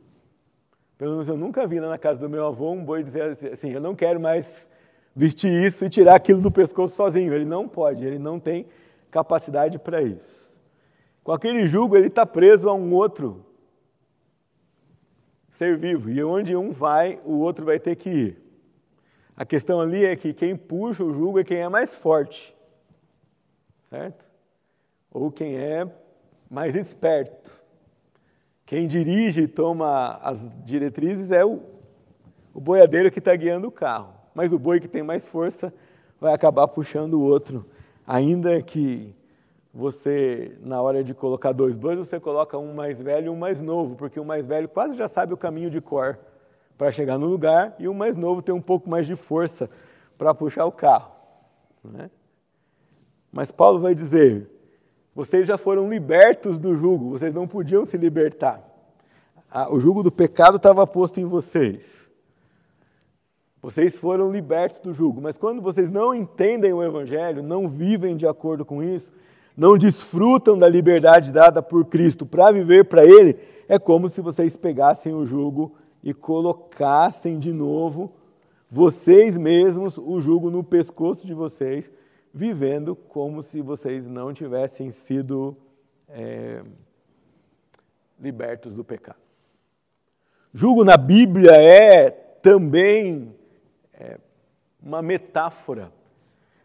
Pelo 0.96 1.12
menos 1.12 1.28
eu 1.28 1.36
nunca 1.36 1.66
vi 1.66 1.80
lá 1.80 1.88
na 1.88 1.98
casa 1.98 2.20
do 2.20 2.28
meu 2.28 2.46
avô 2.46 2.70
um 2.70 2.84
boi 2.84 3.02
dizer 3.02 3.38
assim: 3.52 3.70
eu 3.70 3.80
não 3.80 3.94
quero 3.94 4.20
mais 4.20 4.68
vestir 5.14 5.50
isso 5.66 5.84
e 5.84 5.90
tirar 5.90 6.14
aquilo 6.14 6.40
do 6.40 6.50
pescoço 6.50 6.94
sozinho. 6.94 7.32
Ele 7.32 7.44
não 7.44 7.68
pode, 7.68 8.04
ele 8.04 8.18
não 8.18 8.38
tem 8.38 8.66
capacidade 9.10 9.78
para 9.78 10.02
isso. 10.02 10.52
Com 11.22 11.32
aquele 11.32 11.66
jugo, 11.66 11.96
ele 11.96 12.08
está 12.08 12.26
preso 12.26 12.68
a 12.68 12.74
um 12.74 12.92
outro 12.92 13.44
ser 15.48 15.78
vivo, 15.78 16.10
e 16.10 16.22
onde 16.22 16.56
um 16.56 16.72
vai, 16.72 17.20
o 17.24 17.38
outro 17.38 17.64
vai 17.64 17.78
ter 17.78 17.94
que 17.94 18.10
ir. 18.10 18.44
A 19.36 19.44
questão 19.44 19.80
ali 19.80 20.04
é 20.04 20.16
que 20.16 20.34
quem 20.34 20.56
puxa 20.56 21.04
o 21.04 21.14
jugo 21.14 21.38
é 21.38 21.44
quem 21.44 21.58
é 21.58 21.68
mais 21.68 21.94
forte, 21.94 22.54
certo? 23.88 24.24
Ou 25.12 25.30
quem 25.30 25.56
é 25.56 25.88
mais 26.50 26.74
esperto. 26.74 27.52
Quem 28.66 28.86
dirige 28.86 29.42
e 29.42 29.48
toma 29.48 30.18
as 30.22 30.56
diretrizes 30.64 31.30
é 31.30 31.44
o, 31.44 31.60
o 32.52 32.60
boiadeiro 32.60 33.10
que 33.10 33.18
está 33.18 33.34
guiando 33.36 33.68
o 33.68 33.72
carro 33.72 34.24
mas 34.34 34.52
o 34.52 34.58
boi 34.58 34.80
que 34.80 34.88
tem 34.88 35.02
mais 35.02 35.28
força 35.28 35.72
vai 36.20 36.34
acabar 36.34 36.66
puxando 36.66 37.14
o 37.14 37.22
outro. 37.22 37.64
Ainda 38.06 38.60
que 38.60 39.14
você, 39.72 40.56
na 40.60 40.82
hora 40.82 41.02
de 41.04 41.14
colocar 41.14 41.52
dois 41.52 41.76
bois, 41.76 41.96
você 41.96 42.18
coloca 42.18 42.58
um 42.58 42.74
mais 42.74 43.00
velho 43.00 43.26
e 43.26 43.28
um 43.28 43.36
mais 43.36 43.60
novo, 43.60 43.94
porque 43.94 44.18
o 44.18 44.24
mais 44.24 44.46
velho 44.46 44.68
quase 44.68 44.96
já 44.96 45.06
sabe 45.06 45.32
o 45.32 45.36
caminho 45.36 45.70
de 45.70 45.80
cor 45.80 46.18
para 46.76 46.90
chegar 46.90 47.16
no 47.16 47.26
lugar 47.26 47.74
e 47.78 47.86
o 47.86 47.94
mais 47.94 48.16
novo 48.16 48.42
tem 48.42 48.54
um 48.54 48.60
pouco 48.60 48.90
mais 48.90 49.06
de 49.06 49.14
força 49.14 49.70
para 50.18 50.34
puxar 50.34 50.66
o 50.66 50.72
carro. 50.72 51.12
Né? 51.82 52.10
Mas 53.32 53.52
Paulo 53.52 53.80
vai 53.80 53.94
dizer: 53.94 54.48
vocês 55.14 55.46
já 55.46 55.56
foram 55.56 55.88
libertos 55.88 56.58
do 56.58 56.74
jugo, 56.74 57.10
vocês 57.10 57.32
não 57.32 57.46
podiam 57.46 57.86
se 57.86 57.96
libertar. 57.96 58.62
O 59.70 59.78
jugo 59.78 60.02
do 60.02 60.10
pecado 60.10 60.56
estava 60.56 60.84
posto 60.86 61.20
em 61.20 61.24
vocês. 61.24 62.10
Vocês 63.62 63.96
foram 63.98 64.30
libertos 64.30 64.80
do 64.80 64.92
jugo, 64.92 65.20
mas 65.22 65.38
quando 65.38 65.62
vocês 65.62 65.88
não 65.90 66.14
entendem 66.14 66.72
o 66.72 66.82
Evangelho, 66.82 67.42
não 67.42 67.68
vivem 67.68 68.16
de 68.16 68.26
acordo 68.26 68.64
com 68.64 68.82
isso, 68.82 69.12
não 69.56 69.78
desfrutam 69.78 70.58
da 70.58 70.68
liberdade 70.68 71.32
dada 71.32 71.62
por 71.62 71.84
Cristo 71.86 72.26
para 72.26 72.50
viver 72.50 72.84
para 72.86 73.04
Ele, 73.04 73.38
é 73.68 73.78
como 73.78 74.08
se 74.08 74.20
vocês 74.20 74.56
pegassem 74.56 75.14
o 75.14 75.24
jugo 75.24 75.76
e 76.02 76.12
colocassem 76.12 77.38
de 77.38 77.52
novo 77.52 78.12
vocês 78.70 79.38
mesmos 79.38 79.96
o 79.96 80.20
jugo 80.20 80.50
no 80.50 80.64
pescoço 80.64 81.24
de 81.24 81.32
vocês, 81.32 81.90
vivendo 82.34 82.96
como 82.96 83.44
se 83.44 83.62
vocês 83.62 84.08
não 84.08 84.34
tivessem 84.34 84.90
sido 84.90 85.56
é, 86.08 86.64
libertos 88.18 88.74
do 88.74 88.82
pecado. 88.82 89.20
Jugo 90.52 90.84
na 90.84 90.96
Bíblia 90.96 91.52
é 91.52 92.10
também 92.10 93.32
é, 93.92 94.18
uma 94.82 95.00
metáfora 95.00 95.92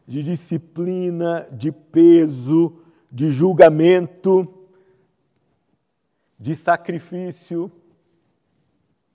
de 0.07 0.23
disciplina, 0.23 1.47
de 1.51 1.71
peso, 1.71 2.81
de 3.11 3.29
julgamento, 3.29 4.51
de 6.39 6.55
sacrifício 6.55 7.71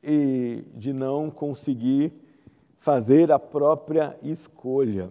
e 0.00 0.64
de 0.74 0.92
não 0.92 1.32
conseguir 1.32 2.12
fazer 2.78 3.32
a 3.32 3.40
própria 3.40 4.16
escolha. 4.22 5.10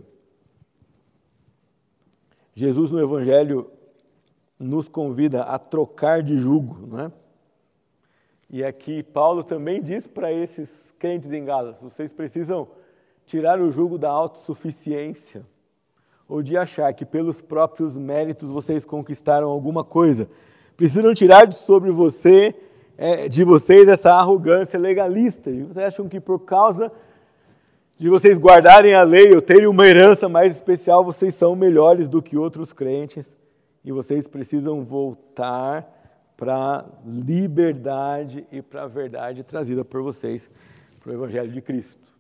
Jesus 2.55 2.91
no 2.91 3.01
Evangelho 3.01 3.69
nos 4.59 4.87
convida 4.87 5.43
a 5.43 5.57
trocar 5.57 6.21
de 6.21 6.37
jugo, 6.37 6.87
não 6.87 6.99
é? 6.99 7.11
E 8.49 8.63
aqui 8.63 9.01
Paulo 9.01 9.43
também 9.43 9.81
diz 9.81 10.05
para 10.07 10.31
esses 10.31 10.93
crentes 10.99 11.31
em 11.31 11.43
Galas: 11.43 11.81
vocês 11.81 12.13
precisam 12.13 12.67
tirar 13.25 13.59
o 13.59 13.71
jugo 13.71 13.97
da 13.97 14.09
autossuficiência 14.09 15.45
ou 16.27 16.41
de 16.41 16.55
achar 16.55 16.93
que 16.93 17.05
pelos 17.05 17.41
próprios 17.41 17.97
méritos 17.97 18.49
vocês 18.49 18.85
conquistaram 18.85 19.49
alguma 19.49 19.83
coisa. 19.83 20.29
Precisam 20.77 21.13
tirar 21.13 21.45
de 21.45 21.55
sobre 21.55 21.91
você, 21.91 22.55
é, 22.97 23.27
de 23.27 23.43
vocês 23.43 23.87
essa 23.87 24.13
arrogância 24.13 24.79
legalista. 24.79 25.49
E 25.49 25.63
vocês 25.63 25.85
acham 25.85 26.07
que 26.07 26.19
por 26.19 26.39
causa 26.39 26.91
de 27.97 28.09
vocês 28.09 28.37
guardarem 28.37 28.95
a 28.95 29.03
lei 29.03 29.33
ou 29.33 29.41
terem 29.41 29.67
uma 29.67 29.87
herança 29.87 30.27
mais 30.27 30.51
especial, 30.55 31.03
vocês 31.03 31.35
são 31.35 31.55
melhores 31.55 32.07
do 32.07 32.21
que 32.21 32.37
outros 32.37 32.73
crentes 32.73 33.35
e 33.85 33.91
vocês 33.91 34.27
precisam 34.27 34.83
voltar 34.83 35.87
para 36.35 36.55
a 36.55 36.85
liberdade 37.05 38.47
e 38.51 38.61
para 38.61 38.83
a 38.83 38.87
verdade 38.87 39.43
trazida 39.43 39.85
por 39.85 40.01
vocês 40.01 40.49
para 40.99 41.11
o 41.11 41.13
Evangelho 41.13 41.51
de 41.51 41.61
Cristo. 41.61 42.11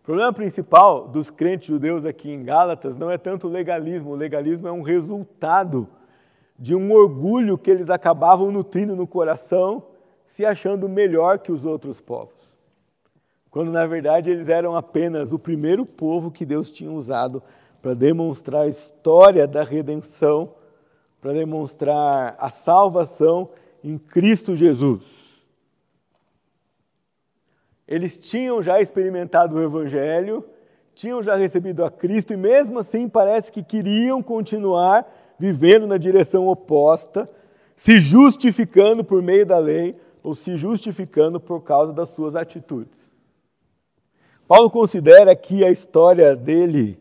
O 0.00 0.04
problema 0.04 0.32
principal 0.32 1.08
dos 1.08 1.30
crentes 1.30 1.66
judeus 1.66 2.04
aqui 2.04 2.30
em 2.30 2.44
Gálatas 2.44 2.96
não 2.96 3.10
é 3.10 3.18
tanto 3.18 3.48
o 3.48 3.50
legalismo, 3.50 4.10
o 4.10 4.16
legalismo 4.16 4.68
é 4.68 4.72
um 4.72 4.82
resultado 4.82 5.88
de 6.56 6.74
um 6.74 6.92
orgulho 6.92 7.58
que 7.58 7.70
eles 7.70 7.90
acabavam 7.90 8.52
nutrindo 8.52 8.94
no 8.94 9.06
coração, 9.06 9.86
se 10.24 10.44
achando 10.44 10.88
melhor 10.88 11.38
que 11.38 11.50
os 11.50 11.64
outros 11.64 12.00
povos. 12.00 12.53
Quando 13.54 13.70
na 13.70 13.86
verdade 13.86 14.32
eles 14.32 14.48
eram 14.48 14.74
apenas 14.74 15.30
o 15.30 15.38
primeiro 15.38 15.86
povo 15.86 16.28
que 16.28 16.44
Deus 16.44 16.72
tinha 16.72 16.90
usado 16.90 17.40
para 17.80 17.94
demonstrar 17.94 18.62
a 18.62 18.66
história 18.66 19.46
da 19.46 19.62
redenção 19.62 20.56
para 21.20 21.32
demonstrar 21.32 22.34
a 22.36 22.50
salvação 22.50 23.48
em 23.84 23.96
Cristo 23.96 24.56
Jesus. 24.56 25.40
Eles 27.86 28.18
tinham 28.18 28.60
já 28.60 28.80
experimentado 28.80 29.54
o 29.54 29.62
Evangelho, 29.62 30.44
tinham 30.92 31.22
já 31.22 31.36
recebido 31.36 31.84
a 31.84 31.90
Cristo 31.92 32.32
e, 32.32 32.36
mesmo 32.36 32.80
assim, 32.80 33.08
parece 33.08 33.52
que 33.52 33.62
queriam 33.62 34.20
continuar 34.20 35.06
vivendo 35.38 35.86
na 35.86 35.96
direção 35.96 36.48
oposta, 36.48 37.30
se 37.76 38.00
justificando 38.00 39.04
por 39.04 39.22
meio 39.22 39.46
da 39.46 39.58
lei 39.58 39.94
ou 40.24 40.34
se 40.34 40.56
justificando 40.56 41.38
por 41.38 41.62
causa 41.62 41.92
das 41.92 42.08
suas 42.08 42.34
atitudes. 42.34 43.13
Paulo 44.46 44.70
considera 44.70 45.34
que 45.34 45.64
a 45.64 45.70
história 45.70 46.36
dele, 46.36 46.98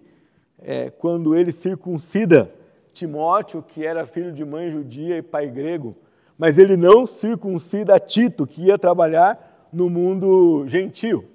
é, 0.61 0.89
quando 0.89 1.35
ele 1.35 1.51
circuncida 1.51 2.49
Timóteo, 2.93 3.61
que 3.61 3.85
era 3.85 4.05
filho 4.05 4.31
de 4.31 4.45
mãe 4.45 4.71
judia 4.71 5.17
e 5.17 5.21
pai 5.21 5.47
grego, 5.47 5.95
mas 6.37 6.57
ele 6.57 6.77
não 6.77 7.05
circuncida 7.05 7.99
Tito, 7.99 8.47
que 8.47 8.67
ia 8.67 8.77
trabalhar 8.77 9.67
no 9.73 9.89
mundo 9.89 10.65
gentil. 10.67 11.25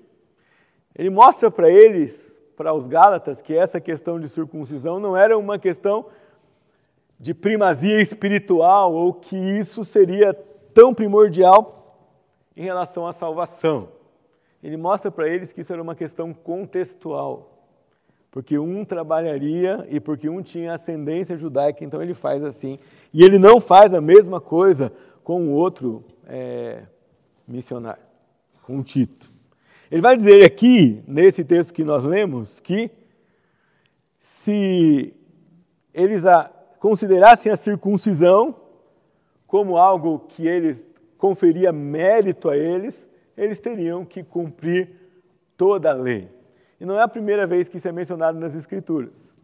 Ele 0.96 1.10
mostra 1.10 1.50
para 1.50 1.68
eles, 1.68 2.40
para 2.56 2.72
os 2.72 2.86
Gálatas, 2.86 3.42
que 3.42 3.54
essa 3.54 3.80
questão 3.80 4.18
de 4.18 4.28
circuncisão 4.28 4.98
não 4.98 5.16
era 5.16 5.36
uma 5.36 5.58
questão 5.58 6.06
de 7.20 7.34
primazia 7.34 8.00
espiritual 8.00 8.94
ou 8.94 9.12
que 9.12 9.36
isso 9.36 9.84
seria 9.84 10.32
tão 10.72 10.94
primordial 10.94 11.98
em 12.56 12.62
relação 12.62 13.06
à 13.06 13.12
salvação. 13.12 13.97
Ele 14.62 14.76
mostra 14.76 15.10
para 15.10 15.28
eles 15.28 15.52
que 15.52 15.60
isso 15.60 15.72
era 15.72 15.82
uma 15.82 15.94
questão 15.94 16.32
contextual 16.34 17.58
porque 18.30 18.58
um 18.58 18.84
trabalharia 18.84 19.86
e 19.90 19.98
porque 19.98 20.28
um 20.28 20.42
tinha 20.42 20.74
ascendência 20.74 21.36
judaica, 21.36 21.84
então 21.84 22.02
ele 22.02 22.14
faz 22.14 22.44
assim. 22.44 22.78
E 23.12 23.24
ele 23.24 23.38
não 23.38 23.60
faz 23.60 23.94
a 23.94 24.00
mesma 24.00 24.40
coisa 24.40 24.92
com 25.24 25.48
o 25.48 25.52
outro 25.52 26.04
é, 26.26 26.82
missionário, 27.46 28.02
com 28.62 28.82
Tito. 28.82 29.30
Ele 29.90 30.02
vai 30.02 30.16
dizer 30.16 30.44
aqui, 30.44 31.02
nesse 31.06 31.42
texto 31.42 31.72
que 31.72 31.82
nós 31.82 32.04
lemos, 32.04 32.60
que 32.60 32.90
se 34.18 35.14
eles 35.94 36.26
a, 36.26 36.44
considerassem 36.78 37.50
a 37.50 37.56
circuncisão 37.56 38.54
como 39.46 39.78
algo 39.78 40.20
que 40.28 40.46
eles 40.46 40.86
conferia 41.16 41.72
mérito 41.72 42.50
a 42.50 42.56
eles, 42.56 43.07
eles 43.38 43.60
teriam 43.60 44.04
que 44.04 44.22
cumprir 44.24 44.90
toda 45.56 45.90
a 45.90 45.94
lei. 45.94 46.28
E 46.80 46.84
não 46.84 46.98
é 46.98 47.02
a 47.02 47.08
primeira 47.08 47.46
vez 47.46 47.68
que 47.68 47.76
isso 47.76 47.88
é 47.88 47.92
mencionado 47.92 48.38
nas 48.38 48.54
Escrituras. 48.54 49.34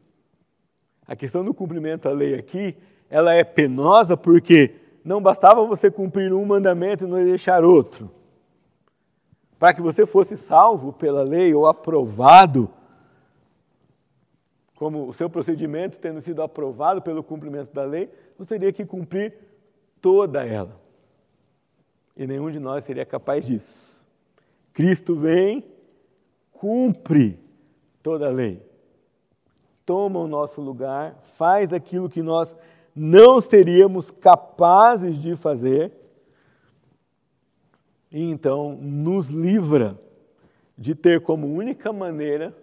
A 1.07 1.15
questão 1.15 1.45
do 1.45 1.55
cumprimento 1.55 2.09
da 2.09 2.15
lei 2.15 2.35
aqui, 2.35 2.77
ela 3.09 3.33
é 3.35 3.45
penosa 3.45 4.17
porque 4.17 4.75
não 5.05 5.21
bastava 5.21 5.65
você 5.65 5.91
cumprir 5.91 6.33
um 6.33 6.45
mandamento 6.45 7.05
e 7.05 7.07
não 7.07 7.23
deixar 7.23 7.65
outro. 7.65 8.11
Para 9.59 9.73
que 9.73 9.81
você 9.81 10.05
fosse 10.07 10.37
salvo 10.37 10.93
pela 10.93 11.23
lei 11.23 11.55
ou 11.55 11.67
aprovado, 11.67 12.71
como 14.75 15.07
o 15.07 15.13
seu 15.13 15.31
procedimento 15.31 16.01
tendo 16.01 16.21
sido 16.21 16.43
aprovado 16.43 17.01
pelo 17.01 17.23
cumprimento 17.23 17.73
da 17.73 17.85
lei, 17.85 18.11
você 18.37 18.59
teria 18.59 18.73
que 18.73 18.85
cumprir 18.85 19.35
toda 20.01 20.45
ela. 20.45 20.84
E 22.17 22.27
nenhum 22.27 22.51
de 22.51 22.59
nós 22.59 22.85
seria 22.85 23.05
capaz 23.05 23.45
disso. 23.45 24.05
Cristo 24.73 25.17
vem 25.17 25.65
cumpre 26.53 27.39
toda 28.03 28.29
a 28.29 28.31
lei. 28.31 28.63
Toma 29.85 30.19
o 30.21 30.27
nosso 30.27 30.61
lugar, 30.61 31.17
faz 31.37 31.73
aquilo 31.73 32.09
que 32.09 32.23
nós 32.23 32.57
não 32.95 33.41
seríamos 33.41 34.11
capazes 34.11 35.21
de 35.21 35.37
fazer, 35.37 35.93
e 38.11 38.23
então 38.31 38.79
nos 38.81 39.29
livra 39.29 40.01
de 40.79 40.95
ter 40.95 41.21
como 41.21 41.47
única 41.47 41.93
maneira 41.93 42.57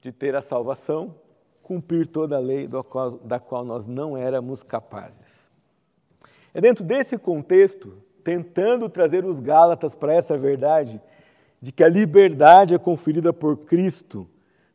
de 0.00 0.10
ter 0.10 0.34
a 0.34 0.42
salvação, 0.42 1.14
cumprir 1.62 2.06
toda 2.06 2.36
a 2.36 2.40
lei 2.40 2.68
da 3.22 3.38
qual 3.38 3.64
nós 3.64 3.86
não 3.86 4.16
éramos 4.16 4.62
capazes. 4.62 5.25
É 6.56 6.60
dentro 6.62 6.82
desse 6.82 7.18
contexto, 7.18 7.98
tentando 8.24 8.88
trazer 8.88 9.26
os 9.26 9.40
Gálatas 9.40 9.94
para 9.94 10.14
essa 10.14 10.38
verdade, 10.38 10.98
de 11.60 11.70
que 11.70 11.84
a 11.84 11.88
liberdade 11.88 12.74
é 12.74 12.78
conferida 12.78 13.30
por 13.30 13.58
Cristo, 13.58 14.26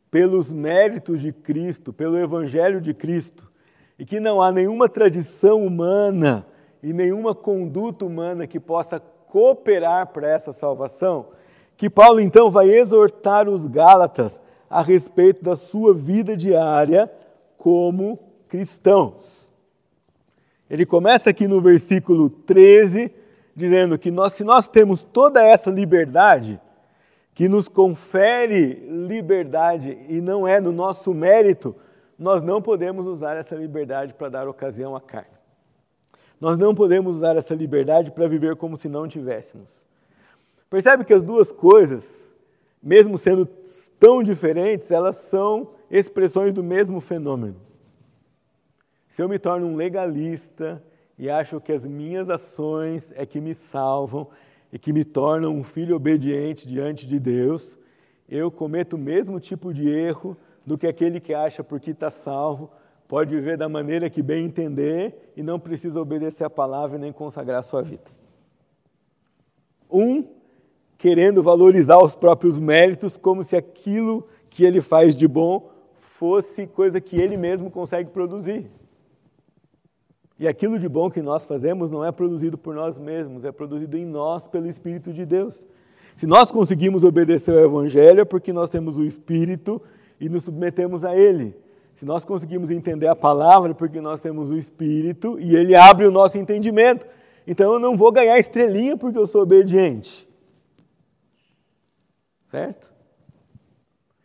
pelos 0.08 0.52
méritos 0.52 1.20
de 1.20 1.32
Cristo, 1.32 1.92
pelo 1.92 2.16
Evangelho 2.16 2.80
de 2.80 2.94
Cristo, 2.94 3.50
e 3.98 4.04
que 4.04 4.20
não 4.20 4.40
há 4.40 4.52
nenhuma 4.52 4.88
tradição 4.88 5.66
humana 5.66 6.46
e 6.84 6.92
nenhuma 6.92 7.34
conduta 7.34 8.04
humana 8.04 8.46
que 8.46 8.60
possa 8.60 9.00
cooperar 9.00 10.06
para 10.12 10.28
essa 10.28 10.52
salvação, 10.52 11.30
que 11.76 11.90
Paulo 11.90 12.20
então 12.20 12.48
vai 12.48 12.68
exortar 12.68 13.48
os 13.48 13.66
Gálatas 13.66 14.40
a 14.70 14.82
respeito 14.82 15.42
da 15.42 15.56
sua 15.56 15.92
vida 15.92 16.36
diária 16.36 17.10
como 17.58 18.20
cristãos. 18.46 19.41
Ele 20.72 20.86
começa 20.86 21.28
aqui 21.28 21.46
no 21.46 21.60
versículo 21.60 22.30
13, 22.30 23.12
dizendo 23.54 23.98
que 23.98 24.10
nós, 24.10 24.32
se 24.32 24.42
nós 24.42 24.66
temos 24.66 25.02
toda 25.02 25.44
essa 25.44 25.70
liberdade, 25.70 26.58
que 27.34 27.46
nos 27.46 27.68
confere 27.68 28.82
liberdade 28.88 29.98
e 30.08 30.18
não 30.22 30.48
é 30.48 30.62
no 30.62 30.72
nosso 30.72 31.12
mérito, 31.12 31.76
nós 32.18 32.40
não 32.40 32.62
podemos 32.62 33.06
usar 33.06 33.36
essa 33.36 33.54
liberdade 33.54 34.14
para 34.14 34.30
dar 34.30 34.48
ocasião 34.48 34.96
à 34.96 35.00
carne. 35.00 35.36
Nós 36.40 36.56
não 36.56 36.74
podemos 36.74 37.16
usar 37.16 37.36
essa 37.36 37.54
liberdade 37.54 38.10
para 38.10 38.26
viver 38.26 38.56
como 38.56 38.78
se 38.78 38.88
não 38.88 39.06
tivéssemos. 39.06 39.84
Percebe 40.70 41.04
que 41.04 41.12
as 41.12 41.22
duas 41.22 41.52
coisas, 41.52 42.32
mesmo 42.82 43.18
sendo 43.18 43.44
tão 44.00 44.22
diferentes, 44.22 44.90
elas 44.90 45.16
são 45.16 45.68
expressões 45.90 46.54
do 46.54 46.64
mesmo 46.64 46.98
fenômeno. 46.98 47.71
Se 49.12 49.20
eu 49.20 49.28
me 49.28 49.38
torno 49.38 49.66
um 49.66 49.76
legalista 49.76 50.82
e 51.18 51.28
acho 51.28 51.60
que 51.60 51.70
as 51.70 51.84
minhas 51.84 52.30
ações 52.30 53.12
é 53.14 53.26
que 53.26 53.42
me 53.42 53.54
salvam, 53.54 54.26
e 54.72 54.78
que 54.78 54.90
me 54.90 55.04
tornam 55.04 55.54
um 55.54 55.62
filho 55.62 55.94
obediente 55.94 56.66
diante 56.66 57.06
de 57.06 57.20
Deus, 57.20 57.78
eu 58.26 58.50
cometo 58.50 58.94
o 58.94 58.98
mesmo 58.98 59.38
tipo 59.38 59.70
de 59.74 59.86
erro 59.86 60.34
do 60.64 60.78
que 60.78 60.86
aquele 60.86 61.20
que 61.20 61.34
acha 61.34 61.62
porque 61.62 61.90
está 61.90 62.10
salvo, 62.10 62.70
pode 63.06 63.34
viver 63.34 63.58
da 63.58 63.68
maneira 63.68 64.08
que 64.08 64.22
bem 64.22 64.46
entender 64.46 65.34
e 65.36 65.42
não 65.42 65.60
precisa 65.60 66.00
obedecer 66.00 66.44
a 66.44 66.48
palavra 66.48 66.96
nem 66.96 67.12
consagrar 67.12 67.62
sua 67.62 67.82
vida. 67.82 68.10
Um 69.90 70.24
querendo 70.96 71.42
valorizar 71.42 71.98
os 71.98 72.16
próprios 72.16 72.58
méritos 72.58 73.18
como 73.18 73.44
se 73.44 73.56
aquilo 73.56 74.26
que 74.48 74.64
ele 74.64 74.80
faz 74.80 75.14
de 75.14 75.28
bom 75.28 75.70
fosse 75.96 76.66
coisa 76.66 76.98
que 76.98 77.20
ele 77.20 77.36
mesmo 77.36 77.70
consegue 77.70 78.08
produzir. 78.08 78.70
E 80.38 80.48
aquilo 80.48 80.78
de 80.78 80.88
bom 80.88 81.10
que 81.10 81.22
nós 81.22 81.46
fazemos 81.46 81.90
não 81.90 82.04
é 82.04 82.10
produzido 82.10 82.58
por 82.58 82.74
nós 82.74 82.98
mesmos, 82.98 83.44
é 83.44 83.52
produzido 83.52 83.96
em 83.96 84.06
nós 84.06 84.48
pelo 84.48 84.66
Espírito 84.66 85.12
de 85.12 85.24
Deus. 85.24 85.66
Se 86.16 86.26
nós 86.26 86.50
conseguimos 86.50 87.04
obedecer 87.04 87.56
ao 87.56 87.64
Evangelho 87.64 88.20
é 88.20 88.24
porque 88.24 88.52
nós 88.52 88.68
temos 88.68 88.98
o 88.98 89.04
Espírito 89.04 89.80
e 90.20 90.28
nos 90.28 90.44
submetemos 90.44 91.04
a 91.04 91.16
Ele. 91.16 91.56
Se 91.94 92.04
nós 92.04 92.24
conseguimos 92.24 92.70
entender 92.70 93.06
a 93.06 93.16
palavra 93.16 93.70
é 93.70 93.74
porque 93.74 94.00
nós 94.00 94.20
temos 94.20 94.50
o 94.50 94.56
Espírito 94.56 95.38
e 95.38 95.54
Ele 95.54 95.74
abre 95.74 96.06
o 96.06 96.10
nosso 96.10 96.38
entendimento. 96.38 97.06
então 97.46 97.72
eu 97.72 97.78
não 97.78 97.96
vou 97.96 98.10
ganhar 98.10 98.38
estrelinha 98.38 98.96
porque 98.96 99.18
eu 99.18 99.26
sou 99.26 99.42
obediente. 99.42 100.28
Certo? 102.50 102.92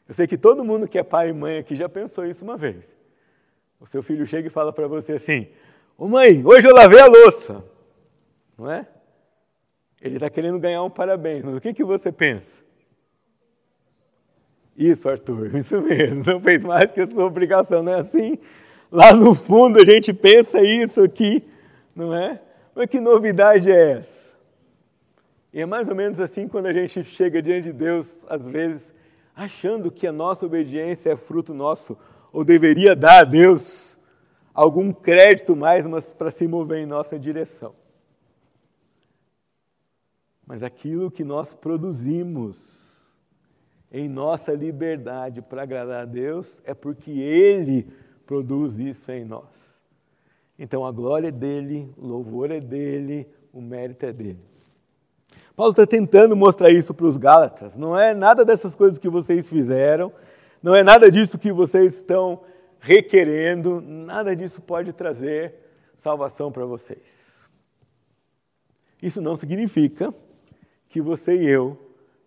Eu 0.07 0.13
sei 0.13 0.25
que 0.25 0.37
todo 0.37 0.63
mundo 0.63 0.87
que 0.87 0.97
é 0.97 1.03
pai 1.03 1.29
e 1.29 1.33
mãe 1.33 1.57
aqui 1.57 1.75
já 1.75 1.89
pensou 1.89 2.25
isso 2.25 2.43
uma 2.43 2.57
vez. 2.57 2.95
O 3.79 3.85
seu 3.85 4.01
filho 4.01 4.25
chega 4.25 4.47
e 4.47 4.51
fala 4.51 4.73
para 4.73 4.87
você 4.87 5.13
assim: 5.13 5.47
Ô 5.97 6.07
mãe, 6.07 6.45
hoje 6.45 6.67
eu 6.67 6.75
lavei 6.75 6.99
a 6.99 7.07
louça. 7.07 7.63
Não 8.55 8.69
é? 8.69 8.87
Ele 9.99 10.17
está 10.17 10.29
querendo 10.29 10.59
ganhar 10.59 10.83
um 10.83 10.91
parabéns, 10.91 11.43
mas 11.43 11.57
o 11.57 11.61
que, 11.61 11.73
que 11.73 11.83
você 11.83 12.11
pensa? 12.11 12.61
Isso, 14.77 15.09
Arthur, 15.09 15.53
isso 15.57 15.81
mesmo. 15.81 16.23
Não 16.23 16.39
fez 16.39 16.63
mais 16.63 16.91
que 16.91 17.01
a 17.01 17.07
sua 17.07 17.25
obrigação, 17.25 17.81
não 17.81 17.93
é 17.93 17.99
assim? 17.99 18.37
Lá 18.91 19.11
no 19.11 19.33
fundo 19.33 19.79
a 19.79 19.85
gente 19.85 20.13
pensa 20.13 20.61
isso 20.61 21.01
aqui, 21.01 21.43
não 21.95 22.13
é? 22.15 22.39
Mas 22.75 22.87
que 22.87 22.99
novidade 22.99 23.71
é 23.71 23.93
essa? 23.93 24.31
E 25.51 25.61
é 25.61 25.65
mais 25.65 25.89
ou 25.89 25.95
menos 25.95 26.19
assim 26.19 26.47
quando 26.47 26.67
a 26.67 26.73
gente 26.73 27.03
chega 27.03 27.41
diante 27.41 27.63
de 27.63 27.73
Deus, 27.73 28.23
às 28.29 28.47
vezes, 28.47 28.93
achando 29.35 29.89
que 29.89 30.05
a 30.05 30.11
nossa 30.11 30.45
obediência 30.45 31.09
é 31.09 31.15
fruto 31.15 31.55
nosso, 31.55 31.97
ou 32.31 32.43
deveria 32.43 32.95
dar 32.95 33.21
a 33.21 33.23
Deus 33.23 33.96
algum 34.57 34.91
crédito 34.91 35.55
mais, 35.55 35.85
para 36.15 36.31
se 36.31 36.47
mover 36.47 36.79
em 36.79 36.87
nossa 36.87 37.19
direção. 37.19 37.75
Mas 40.47 40.63
aquilo 40.63 41.11
que 41.11 41.23
nós 41.23 41.53
produzimos 41.53 42.57
em 43.91 44.09
nossa 44.09 44.53
liberdade 44.53 45.43
para 45.43 45.61
agradar 45.61 46.01
a 46.01 46.05
Deus 46.05 46.59
é 46.65 46.73
porque 46.73 47.11
Ele 47.11 47.87
produz 48.25 48.79
isso 48.79 49.11
em 49.11 49.23
nós. 49.23 49.77
Então 50.57 50.83
a 50.83 50.91
glória 50.91 51.27
é 51.27 51.31
dele, 51.31 51.93
o 51.95 52.07
louvor 52.07 52.49
é 52.49 52.59
dele, 52.59 53.29
o 53.53 53.61
mérito 53.61 54.07
é 54.07 54.11
dele. 54.11 54.41
Paulo 55.55 55.71
está 55.71 55.85
tentando 55.85 56.35
mostrar 56.35 56.71
isso 56.71 56.95
para 56.95 57.05
os 57.05 57.17
Gálatas. 57.17 57.77
Não 57.77 57.95
é 57.95 58.15
nada 58.15 58.43
dessas 58.43 58.73
coisas 58.75 58.97
que 58.97 59.07
vocês 59.07 59.47
fizeram, 59.47 60.11
não 60.63 60.73
é 60.73 60.83
nada 60.83 61.11
disso 61.11 61.37
que 61.37 61.51
vocês 61.51 61.97
estão 61.97 62.41
requerendo, 62.79 63.81
nada 63.81 64.35
disso 64.35 64.61
pode 64.61 64.93
trazer 64.93 65.55
salvação 65.95 66.51
para 66.51 66.65
vocês. 66.65 67.47
Isso 69.01 69.21
não 69.21 69.37
significa 69.37 70.13
que 70.89 71.01
você 71.01 71.35
e 71.35 71.49
eu 71.49 71.77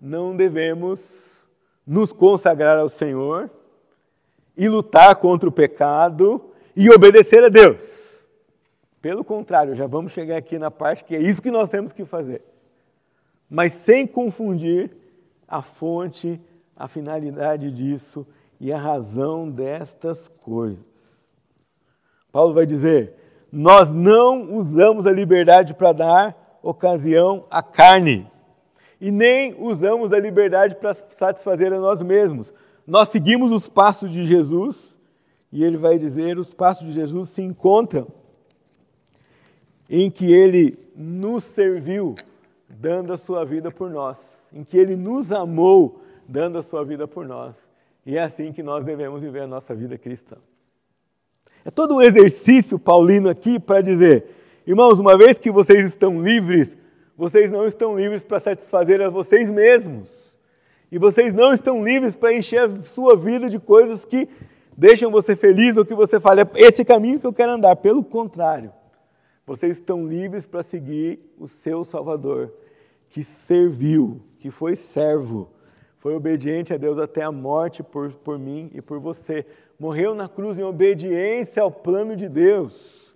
não 0.00 0.36
devemos 0.36 1.44
nos 1.86 2.12
consagrar 2.12 2.78
ao 2.78 2.88
Senhor 2.88 3.50
e 4.56 4.68
lutar 4.68 5.16
contra 5.16 5.48
o 5.48 5.52
pecado 5.52 6.52
e 6.76 6.90
obedecer 6.90 7.42
a 7.42 7.48
Deus. 7.48 8.24
Pelo 9.00 9.24
contrário, 9.24 9.74
já 9.74 9.86
vamos 9.86 10.12
chegar 10.12 10.36
aqui 10.36 10.58
na 10.58 10.70
parte 10.70 11.04
que 11.04 11.16
é 11.16 11.20
isso 11.20 11.42
que 11.42 11.50
nós 11.50 11.68
temos 11.68 11.92
que 11.92 12.04
fazer. 12.04 12.42
Mas 13.48 13.72
sem 13.72 14.06
confundir 14.06 14.90
a 15.48 15.62
fonte, 15.62 16.40
a 16.76 16.86
finalidade 16.86 17.70
disso 17.72 18.26
e 18.61 18.70
a 18.70 18.79
razão 18.79 19.51
destas 19.51 20.29
coisas. 20.42 20.85
Paulo 22.31 22.53
vai 22.53 22.66
dizer: 22.66 23.14
nós 23.51 23.92
não 23.92 24.53
usamos 24.53 25.07
a 25.07 25.12
liberdade 25.12 25.75
para 25.75 25.92
dar 25.92 26.59
ocasião 26.62 27.46
à 27.51 27.62
carne, 27.62 28.31
e 29.01 29.11
nem 29.11 29.57
usamos 29.59 30.12
a 30.12 30.20
liberdade 30.20 30.77
para 30.77 30.94
satisfazer 30.94 31.73
a 31.73 31.81
nós 31.81 32.03
mesmos. 32.03 32.53
Nós 32.87 33.09
seguimos 33.09 33.51
os 33.51 33.68
passos 33.68 34.11
de 34.11 34.27
Jesus, 34.27 34.99
e 35.51 35.64
ele 35.64 35.79
vai 35.79 35.96
dizer: 35.96 36.38
os 36.38 36.53
passos 36.53 36.87
de 36.87 36.92
Jesus 36.92 37.31
se 37.31 37.40
encontram 37.40 38.07
em 39.88 40.11
que 40.11 40.33
ele 40.33 40.79
nos 40.94 41.42
serviu, 41.42 42.14
dando 42.68 43.12
a 43.12 43.16
sua 43.16 43.44
vida 43.44 43.70
por 43.73 43.90
nós, 43.90 44.46
em 44.53 44.62
que 44.62 44.77
ele 44.77 44.94
nos 44.94 45.33
amou, 45.33 46.03
dando 46.29 46.59
a 46.59 46.62
sua 46.62 46.85
vida 46.85 47.09
por 47.09 47.27
nós. 47.27 47.69
E 48.04 48.16
é 48.16 48.22
assim 48.22 48.52
que 48.52 48.62
nós 48.62 48.84
devemos 48.84 49.20
viver 49.20 49.42
a 49.42 49.46
nossa 49.46 49.74
vida 49.74 49.96
cristã. 49.98 50.36
É 51.64 51.70
todo 51.70 51.96
um 51.96 52.00
exercício 52.00 52.78
paulino 52.78 53.28
aqui 53.28 53.58
para 53.58 53.80
dizer, 53.80 54.24
irmãos, 54.66 54.98
uma 54.98 55.16
vez 55.16 55.38
que 55.38 55.50
vocês 55.50 55.84
estão 55.84 56.22
livres 56.22 56.76
vocês 57.20 57.50
não 57.50 57.66
estão 57.66 57.98
livres 57.98 58.24
para 58.24 58.40
satisfazer 58.40 59.02
a 59.02 59.10
vocês 59.10 59.50
mesmos. 59.50 60.38
E 60.90 60.98
vocês 60.98 61.34
não 61.34 61.52
estão 61.52 61.84
livres 61.84 62.16
para 62.16 62.32
encher 62.32 62.62
a 62.62 62.80
sua 62.80 63.14
vida 63.14 63.50
de 63.50 63.58
coisas 63.58 64.06
que 64.06 64.26
deixam 64.74 65.10
você 65.10 65.36
feliz 65.36 65.76
ou 65.76 65.84
que 65.84 65.94
você 65.94 66.18
fale, 66.18 66.40
é 66.40 66.46
esse 66.56 66.82
caminho 66.82 67.20
que 67.20 67.26
eu 67.26 67.32
quero 67.34 67.52
andar. 67.52 67.76
Pelo 67.76 68.02
contrário, 68.02 68.72
vocês 69.46 69.72
estão 69.72 70.06
livres 70.06 70.46
para 70.46 70.62
seguir 70.62 71.20
o 71.38 71.46
seu 71.46 71.84
Salvador, 71.84 72.54
que 73.10 73.22
serviu, 73.22 74.22
que 74.38 74.50
foi 74.50 74.74
servo, 74.74 75.50
foi 76.00 76.14
obediente 76.14 76.72
a 76.72 76.78
Deus 76.78 76.98
até 76.98 77.22
a 77.22 77.30
morte 77.30 77.82
por, 77.82 78.10
por 78.14 78.38
mim 78.38 78.70
e 78.74 78.80
por 78.80 78.98
você. 78.98 79.46
Morreu 79.78 80.14
na 80.14 80.28
cruz 80.28 80.58
em 80.58 80.62
obediência 80.62 81.62
ao 81.62 81.70
plano 81.70 82.16
de 82.16 82.26
Deus. 82.26 83.14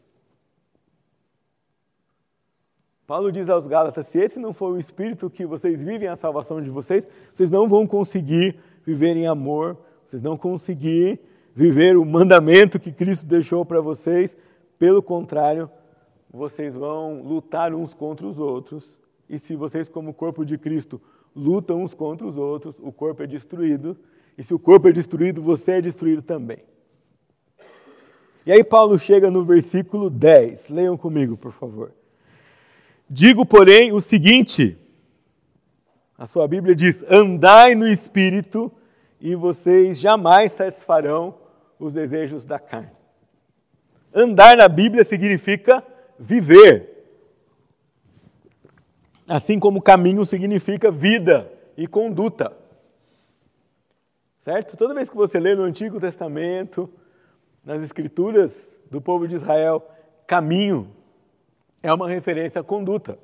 Paulo 3.07 3.33
diz 3.33 3.49
aos 3.49 3.67
Gálatas: 3.67 4.07
se 4.09 4.19
esse 4.19 4.39
não 4.39 4.53
for 4.53 4.73
o 4.73 4.79
espírito 4.79 5.31
que 5.31 5.47
vocês 5.47 5.83
vivem 5.83 6.09
a 6.09 6.15
salvação 6.15 6.61
de 6.61 6.69
vocês, 6.69 7.09
vocês 7.33 7.51
não 7.51 7.67
vão 7.67 7.87
conseguir 7.87 8.61
viver 8.85 9.17
em 9.17 9.27
amor, 9.27 9.79
vocês 10.05 10.23
não 10.23 10.37
conseguir 10.37 11.19
viver 11.55 11.97
o 11.97 12.05
mandamento 12.05 12.79
que 12.79 12.93
Cristo 12.93 13.25
deixou 13.25 13.65
para 13.65 13.81
vocês. 13.81 14.37
Pelo 14.79 15.03
contrário, 15.03 15.71
vocês 16.31 16.75
vão 16.75 17.23
lutar 17.23 17.73
uns 17.73 17.95
contra 17.95 18.27
os 18.27 18.39
outros. 18.39 18.93
E 19.27 19.39
se 19.39 19.57
vocês, 19.57 19.89
como 19.89 20.13
corpo 20.13 20.45
de 20.45 20.59
Cristo, 20.59 21.01
lutam 21.35 21.83
uns 21.83 21.95
contra 21.95 22.27
os 22.27 22.37
outros, 22.37 22.77
o 22.81 22.93
corpo 22.93 23.23
é 23.23 23.27
destruído. 23.27 23.97
E 24.37 24.43
se 24.43 24.53
o 24.55 24.59
corpo 24.59 24.89
é 24.89 24.93
destruído, 24.93 25.43
você 25.43 25.73
é 25.73 25.81
destruído 25.81 26.23
também. 26.23 26.59
E 28.47 28.53
aí 28.53 28.63
Paulo 28.63 28.99
chega 28.99 29.31
no 29.31 29.45
versículo 29.45 30.11
10. 30.11 30.69
Leiam 30.69 30.97
comigo, 30.97 31.37
por 31.37 31.53
favor. 31.53 31.93
Digo, 33.09 33.47
porém, 33.47 33.93
o 33.93 34.01
seguinte: 34.01 34.77
a 36.19 36.27
sua 36.27 36.47
Bíblia 36.47 36.75
diz: 36.75 37.03
andai 37.09 37.75
no 37.75 37.87
espírito 37.89 38.71
e 39.21 39.35
vocês 39.35 39.99
jamais 39.99 40.53
satisfarão 40.53 41.39
os 41.79 41.95
desejos 41.95 42.45
da 42.45 42.59
carne. 42.59 42.93
Andar 44.15 44.57
na 44.57 44.69
Bíblia 44.69 45.05
significa 45.05 45.83
viver. 46.19 46.94
Assim 49.29 49.59
como 49.59 49.81
caminho 49.81 50.25
significa 50.27 50.91
vida 50.91 51.51
e 51.77 51.87
conduta. 51.87 52.53
Certo? 54.39 54.77
Toda 54.77 54.95
vez 54.95 55.09
que 55.09 55.17
você 55.17 55.41
lê 55.41 55.55
no 55.55 55.63
Antigo 55.63 55.99
Testamento, 55.99 56.91
nas 57.65 57.81
Escrituras 57.83 58.79
do 58.91 59.01
povo 59.01 59.27
de 59.27 59.37
Israel, 59.37 59.83
caminho 60.27 60.91
é 61.83 61.93
uma 61.93 62.09
referência 62.09 62.61
à 62.61 62.65
conduta. 62.65 63.19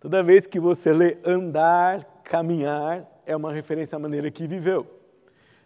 Toda 0.00 0.22
vez 0.22 0.46
que 0.46 0.58
você 0.58 0.92
lê 0.92 1.18
andar, 1.24 2.04
caminhar, 2.24 3.06
é 3.24 3.36
uma 3.36 3.52
referência 3.52 3.96
à 3.96 3.98
maneira 3.98 4.30
que 4.30 4.46
viveu. 4.46 4.86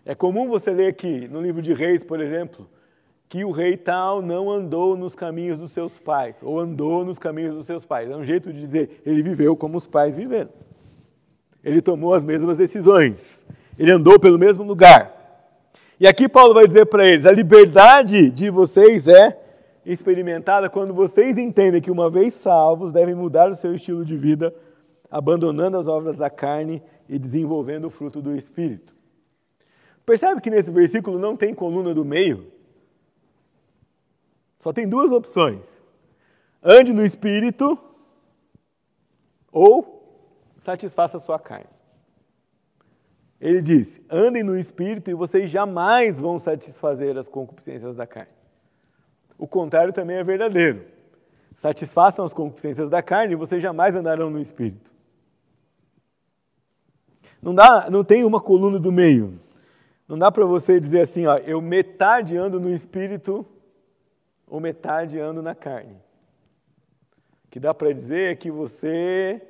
É 0.04 0.14
comum 0.14 0.48
você 0.48 0.70
ler 0.70 0.88
aqui, 0.88 1.28
no 1.28 1.40
livro 1.40 1.60
de 1.60 1.72
Reis, 1.72 2.02
por 2.02 2.20
exemplo, 2.20 2.68
que 3.30 3.44
o 3.44 3.52
rei 3.52 3.76
tal 3.76 4.20
não 4.20 4.50
andou 4.50 4.96
nos 4.96 5.14
caminhos 5.14 5.56
dos 5.56 5.70
seus 5.70 6.00
pais, 6.00 6.38
ou 6.42 6.58
andou 6.58 7.04
nos 7.04 7.16
caminhos 7.16 7.54
dos 7.54 7.64
seus 7.64 7.86
pais. 7.86 8.10
É 8.10 8.16
um 8.16 8.24
jeito 8.24 8.52
de 8.52 8.58
dizer, 8.58 9.00
ele 9.06 9.22
viveu 9.22 9.56
como 9.56 9.78
os 9.78 9.86
pais 9.86 10.16
viveram. 10.16 10.50
Ele 11.62 11.80
tomou 11.80 12.12
as 12.12 12.24
mesmas 12.24 12.58
decisões. 12.58 13.46
Ele 13.78 13.92
andou 13.92 14.18
pelo 14.18 14.36
mesmo 14.36 14.64
lugar. 14.64 15.14
E 16.00 16.08
aqui 16.08 16.28
Paulo 16.28 16.52
vai 16.52 16.66
dizer 16.66 16.86
para 16.86 17.06
eles: 17.06 17.24
a 17.24 17.30
liberdade 17.30 18.30
de 18.30 18.50
vocês 18.50 19.06
é 19.06 19.40
experimentada 19.86 20.68
quando 20.68 20.92
vocês 20.92 21.38
entendem 21.38 21.80
que, 21.80 21.90
uma 21.90 22.10
vez 22.10 22.34
salvos, 22.34 22.92
devem 22.92 23.14
mudar 23.14 23.48
o 23.48 23.54
seu 23.54 23.72
estilo 23.72 24.04
de 24.04 24.16
vida, 24.16 24.52
abandonando 25.08 25.78
as 25.78 25.86
obras 25.86 26.16
da 26.16 26.28
carne 26.28 26.82
e 27.08 27.16
desenvolvendo 27.16 27.84
o 27.84 27.90
fruto 27.90 28.20
do 28.20 28.34
Espírito. 28.34 28.92
Percebe 30.04 30.40
que 30.40 30.50
nesse 30.50 30.72
versículo 30.72 31.16
não 31.16 31.36
tem 31.36 31.54
coluna 31.54 31.94
do 31.94 32.04
meio? 32.04 32.58
Só 34.60 34.72
tem 34.72 34.88
duas 34.88 35.10
opções: 35.10 35.84
ande 36.62 36.92
no 36.92 37.02
Espírito 37.02 37.78
ou 39.50 39.98
satisfaça 40.60 41.16
a 41.16 41.20
sua 41.20 41.38
carne. 41.38 41.66
Ele 43.40 43.60
diz: 43.60 44.00
andem 44.08 44.44
no 44.44 44.56
Espírito 44.56 45.10
e 45.10 45.14
vocês 45.14 45.50
jamais 45.50 46.20
vão 46.20 46.38
satisfazer 46.38 47.16
as 47.16 47.28
concupiscências 47.28 47.96
da 47.96 48.06
carne. 48.06 48.32
O 49.38 49.48
contrário 49.48 49.92
também 49.92 50.18
é 50.18 50.22
verdadeiro. 50.22 50.84
Satisfaçam 51.56 52.24
as 52.24 52.34
concupiscências 52.34 52.90
da 52.90 53.02
carne 53.02 53.32
e 53.32 53.36
vocês 53.36 53.62
jamais 53.62 53.96
andarão 53.96 54.30
no 54.30 54.38
espírito. 54.38 54.90
Não, 57.42 57.54
dá, 57.54 57.88
não 57.90 58.04
tem 58.04 58.22
uma 58.22 58.40
coluna 58.40 58.78
do 58.78 58.92
meio. 58.92 59.38
Não 60.06 60.18
dá 60.18 60.30
para 60.30 60.44
você 60.44 60.78
dizer 60.78 61.00
assim, 61.00 61.26
ó, 61.26 61.36
eu 61.38 61.60
metade 61.62 62.36
ando 62.36 62.60
no 62.60 62.70
espírito 62.70 63.46
ou 64.50 64.60
metade 64.60 65.18
ando 65.18 65.40
na 65.40 65.54
carne. 65.54 65.96
que 67.48 67.58
dá 67.58 67.72
para 67.72 67.92
dizer 67.92 68.32
é 68.32 68.34
que 68.36 68.50
você 68.50 69.40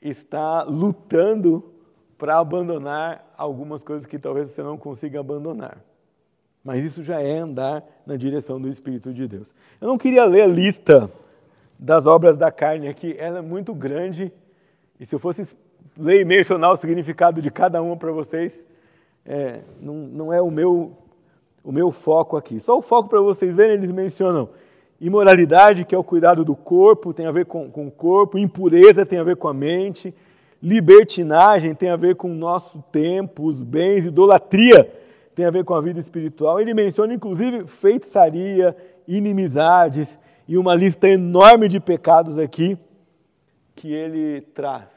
está 0.00 0.62
lutando 0.62 1.72
para 2.16 2.38
abandonar 2.38 3.34
algumas 3.36 3.82
coisas 3.82 4.06
que 4.06 4.18
talvez 4.18 4.50
você 4.50 4.62
não 4.62 4.78
consiga 4.78 5.20
abandonar. 5.20 5.78
Mas 6.62 6.82
isso 6.82 7.02
já 7.02 7.20
é 7.20 7.38
andar 7.38 7.84
na 8.06 8.16
direção 8.16 8.60
do 8.60 8.68
Espírito 8.68 9.12
de 9.12 9.28
Deus. 9.28 9.54
Eu 9.80 9.88
não 9.88 9.98
queria 9.98 10.24
ler 10.24 10.42
a 10.42 10.46
lista 10.46 11.10
das 11.78 12.06
obras 12.06 12.36
da 12.36 12.50
carne 12.50 12.88
aqui, 12.88 13.14
ela 13.18 13.38
é 13.38 13.42
muito 13.42 13.74
grande. 13.74 14.32
E 14.98 15.04
se 15.04 15.14
eu 15.14 15.18
fosse 15.18 15.56
ler 15.96 16.22
e 16.22 16.24
mencionar 16.24 16.72
o 16.72 16.76
significado 16.76 17.42
de 17.42 17.50
cada 17.50 17.82
uma 17.82 17.96
para 17.96 18.12
vocês, 18.12 18.64
é, 19.24 19.60
não, 19.80 19.94
não 19.94 20.32
é 20.32 20.40
o 20.40 20.50
meu, 20.50 20.96
o 21.66 21.72
meu 21.72 21.90
foco 21.90 22.36
aqui. 22.36 22.60
Só 22.60 22.78
o 22.78 22.80
foco 22.80 23.08
para 23.08 23.20
vocês 23.20 23.56
verem, 23.56 23.74
eles 23.74 23.90
mencionam 23.90 24.48
imoralidade, 25.00 25.84
que 25.84 25.96
é 25.96 25.98
o 25.98 26.04
cuidado 26.04 26.44
do 26.44 26.54
corpo, 26.54 27.12
tem 27.12 27.26
a 27.26 27.32
ver 27.32 27.44
com, 27.44 27.68
com 27.68 27.88
o 27.88 27.90
corpo, 27.90 28.38
impureza 28.38 29.04
tem 29.04 29.18
a 29.18 29.24
ver 29.24 29.34
com 29.34 29.48
a 29.48 29.52
mente, 29.52 30.14
libertinagem 30.62 31.74
tem 31.74 31.90
a 31.90 31.96
ver 31.96 32.14
com 32.14 32.30
o 32.30 32.34
nosso 32.34 32.82
tempo, 32.92 33.42
os 33.42 33.64
bens, 33.64 34.04
idolatria 34.04 34.88
tem 35.34 35.44
a 35.44 35.50
ver 35.50 35.64
com 35.64 35.74
a 35.74 35.80
vida 35.80 35.98
espiritual. 35.98 36.60
Ele 36.60 36.72
menciona 36.72 37.12
inclusive 37.12 37.66
feitiçaria, 37.66 38.74
inimizades 39.06 40.16
e 40.46 40.56
uma 40.56 40.72
lista 40.72 41.08
enorme 41.08 41.66
de 41.66 41.80
pecados 41.80 42.38
aqui 42.38 42.78
que 43.74 43.92
ele 43.92 44.40
traz. 44.54 44.88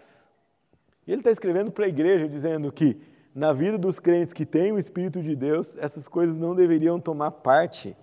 E 1.07 1.11
ele 1.11 1.21
está 1.21 1.31
escrevendo 1.31 1.71
para 1.71 1.85
a 1.85 1.89
igreja 1.89 2.27
dizendo 2.27 2.71
que 2.71 2.95
na 3.33 3.53
vida 3.53 3.77
dos 3.77 3.99
crentes 3.99 4.33
que 4.33 4.45
têm 4.45 4.71
o 4.71 4.79
Espírito 4.79 5.21
de 5.21 5.35
Deus, 5.35 5.77
essas 5.77 6.07
coisas 6.07 6.37
não 6.37 6.55
deveriam 6.55 6.99
tomar 6.99 7.31
parte 7.31 7.95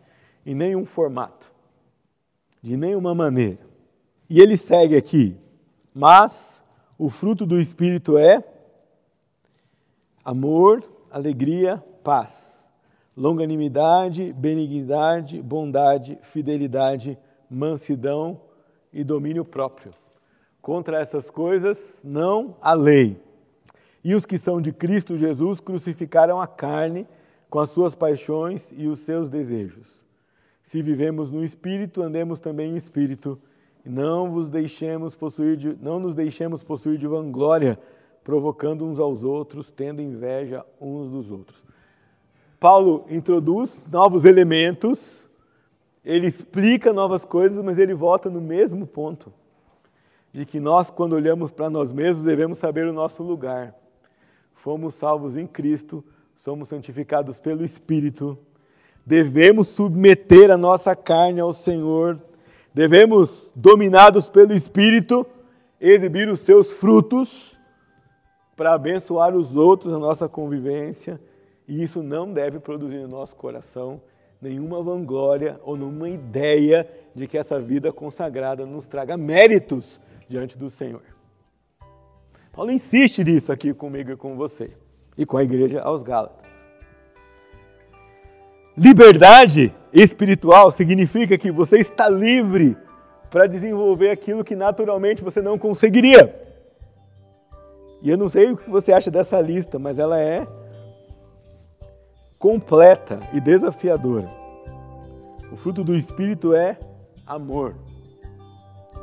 em 0.45 0.55
nenhum 0.55 0.85
formato, 0.85 1.53
de 2.63 2.77
nenhuma 2.77 3.15
maneira. 3.15 3.59
E 4.31 4.41
ele 4.41 4.57
segue 4.57 4.97
aqui, 4.97 5.37
mas 5.95 6.63
o 6.99 7.11
fruto 7.11 7.45
do 7.45 7.61
Espírito 7.61 8.17
é 8.17 8.43
amor, 10.25 10.83
alegria, 11.11 11.83
paz, 12.03 12.71
longanimidade, 13.17 14.33
benignidade, 14.33 15.41
bondade, 15.43 16.19
fidelidade, 16.23 17.19
mansidão 17.49 18.41
e 18.93 19.03
domínio 19.05 19.45
próprio. 19.45 19.93
Contra 20.61 21.01
essas 21.01 21.31
coisas 21.31 22.01
não 22.03 22.57
há 22.61 22.75
lei. 22.75 23.26
E 24.07 24.15
os 24.15 24.25
que 24.25 24.39
são 24.39 24.61
de 24.61 24.73
Cristo 24.73 25.19
Jesus 25.19 25.59
crucificaram 25.59 26.41
a 26.41 26.47
carne 26.47 27.09
com 27.51 27.59
as 27.59 27.71
suas 27.71 27.97
paixões 27.97 28.73
e 28.77 28.87
os 28.87 29.01
seus 29.01 29.29
desejos. 29.29 30.07
Se 30.63 30.81
vivemos 30.81 31.29
no 31.29 31.43
espírito, 31.43 32.03
andemos 32.03 32.39
também 32.39 32.71
em 32.71 32.77
espírito, 32.77 33.37
e 33.85 33.89
não 33.89 34.31
vos 34.31 34.49
deixemos 34.49 35.17
possuir 35.17 35.57
de, 35.57 35.77
não 35.83 35.99
nos 35.99 36.15
deixemos 36.15 36.63
possuir 36.63 36.99
de 36.99 37.09
vanglória, 37.09 37.81
provocando 38.23 38.87
uns 38.87 39.01
aos 39.01 39.25
outros, 39.25 39.73
tendo 39.73 40.01
inveja 40.01 40.65
uns 40.81 41.11
dos 41.11 41.33
outros. 41.33 41.65
Paulo 42.61 43.07
introduz 43.11 43.89
novos 43.91 44.25
elementos, 44.25 45.29
ele 46.05 46.29
explica 46.29 46.93
novas 46.93 47.25
coisas, 47.25 47.61
mas 47.61 47.77
ele 47.77 47.93
volta 47.93 48.31
no 48.31 48.41
mesmo 48.41 48.87
ponto 48.87 49.33
de 50.33 50.47
que 50.47 50.61
nós, 50.61 50.91
quando 50.91 51.15
olhamos 51.15 51.51
para 51.51 51.69
nós 51.69 51.93
mesmos, 51.93 52.25
devemos 52.25 52.59
saber 52.59 52.87
o 52.87 52.93
nosso 52.93 53.21
lugar. 53.25 53.75
Fomos 54.57 54.95
salvos 54.95 55.37
em 55.37 55.47
Cristo, 55.47 56.03
somos 56.35 56.69
santificados 56.69 57.39
pelo 57.39 57.63
Espírito, 57.63 58.37
devemos 59.05 59.69
submeter 59.69 60.51
a 60.51 60.57
nossa 60.57 60.97
carne 60.97 61.41
ao 61.41 61.53
Senhor, 61.53 62.19
devemos, 62.75 63.53
dominados 63.55 64.31
pelo 64.31 64.53
Espírito, 64.53 65.27
exibir 65.79 66.29
os 66.29 66.41
seus 66.41 66.73
frutos 66.73 67.57
para 68.57 68.73
abençoar 68.73 69.37
os 69.37 69.55
outros 69.55 69.93
na 69.93 69.99
nossa 69.99 70.27
convivência, 70.27 71.21
e 71.69 71.83
isso 71.83 72.03
não 72.03 72.33
deve 72.33 72.59
produzir 72.59 73.03
no 73.03 73.09
nosso 73.09 73.37
coração 73.37 74.01
nenhuma 74.41 74.83
vanglória 74.83 75.61
ou 75.65 75.77
nenhuma 75.77 76.09
ideia 76.09 76.89
de 77.15 77.27
que 77.27 77.37
essa 77.37 77.61
vida 77.61 77.93
consagrada 77.93 78.65
nos 78.65 78.87
traga 78.87 79.17
méritos 79.19 80.01
diante 80.29 80.57
do 80.57 80.71
Senhor. 80.71 81.16
Paulo 82.57 82.73
insiste 82.73 83.23
nisso 83.23 83.53
aqui 83.53 83.75
comigo 83.75 84.11
e 84.11 84.17
com 84.17 84.35
você 84.35 84.71
e 85.19 85.27
com 85.27 85.37
a 85.37 85.45
igreja 85.45 85.83
aos 85.83 86.03
Gálatas. 86.03 86.47
Liberdade 88.75 89.75
espiritual 89.93 90.71
significa 90.71 91.37
que 91.37 91.53
você 91.53 91.79
está 91.79 92.09
livre 92.09 92.75
para 93.31 93.47
desenvolver 93.47 94.09
aquilo 94.09 94.43
que 94.43 94.57
naturalmente 94.57 95.23
você 95.23 95.43
não 95.43 95.59
conseguiria. 95.59 96.35
E 98.03 98.09
eu 98.09 98.17
não 98.17 98.29
sei 98.31 98.51
o 98.51 98.57
que 98.57 98.71
você 98.71 98.91
acha 98.91 99.11
dessa 99.11 99.39
lista, 99.39 99.79
mas 99.79 99.99
ela 99.99 100.19
é 100.19 100.47
completa 102.39 103.21
e 103.35 103.41
desafiadora. 103.41 104.31
O 105.53 105.57
fruto 105.57 105.85
do 105.85 105.95
Espírito 105.95 106.55
é 106.55 106.79
amor. 107.27 107.75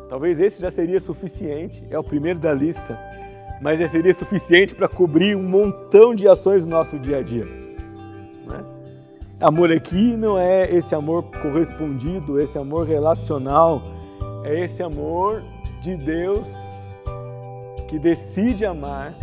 Talvez 0.10 0.40
esse 0.40 0.60
já 0.60 0.72
seria 0.72 1.00
suficiente, 1.00 1.86
é 1.92 2.00
o 2.00 2.04
primeiro 2.04 2.40
da 2.40 2.54
lista 2.54 2.98
mas 3.64 3.80
já 3.80 3.88
seria 3.88 4.14
suficiente 4.14 4.76
para 4.76 4.90
cobrir 4.90 5.38
um 5.38 5.42
montão 5.42 6.14
de 6.14 6.28
ações 6.28 6.66
do 6.66 6.70
nosso 6.70 7.00
dia 7.00 7.20
a 7.20 7.22
dia. 7.24 7.46
Né? 7.46 8.66
Amor 9.40 9.72
aqui 9.72 10.18
não 10.18 10.38
é 10.38 10.70
esse 10.70 10.94
amor 10.94 11.24
correspondido, 11.42 12.42
esse 12.42 12.58
amor 12.58 12.86
relacional, 12.86 13.82
é 14.44 14.66
esse 14.66 14.84
amor 14.84 15.42
de 15.82 15.96
Deus 15.96 16.46
que 17.88 17.98
decide 17.98 18.66
amar 18.66 19.16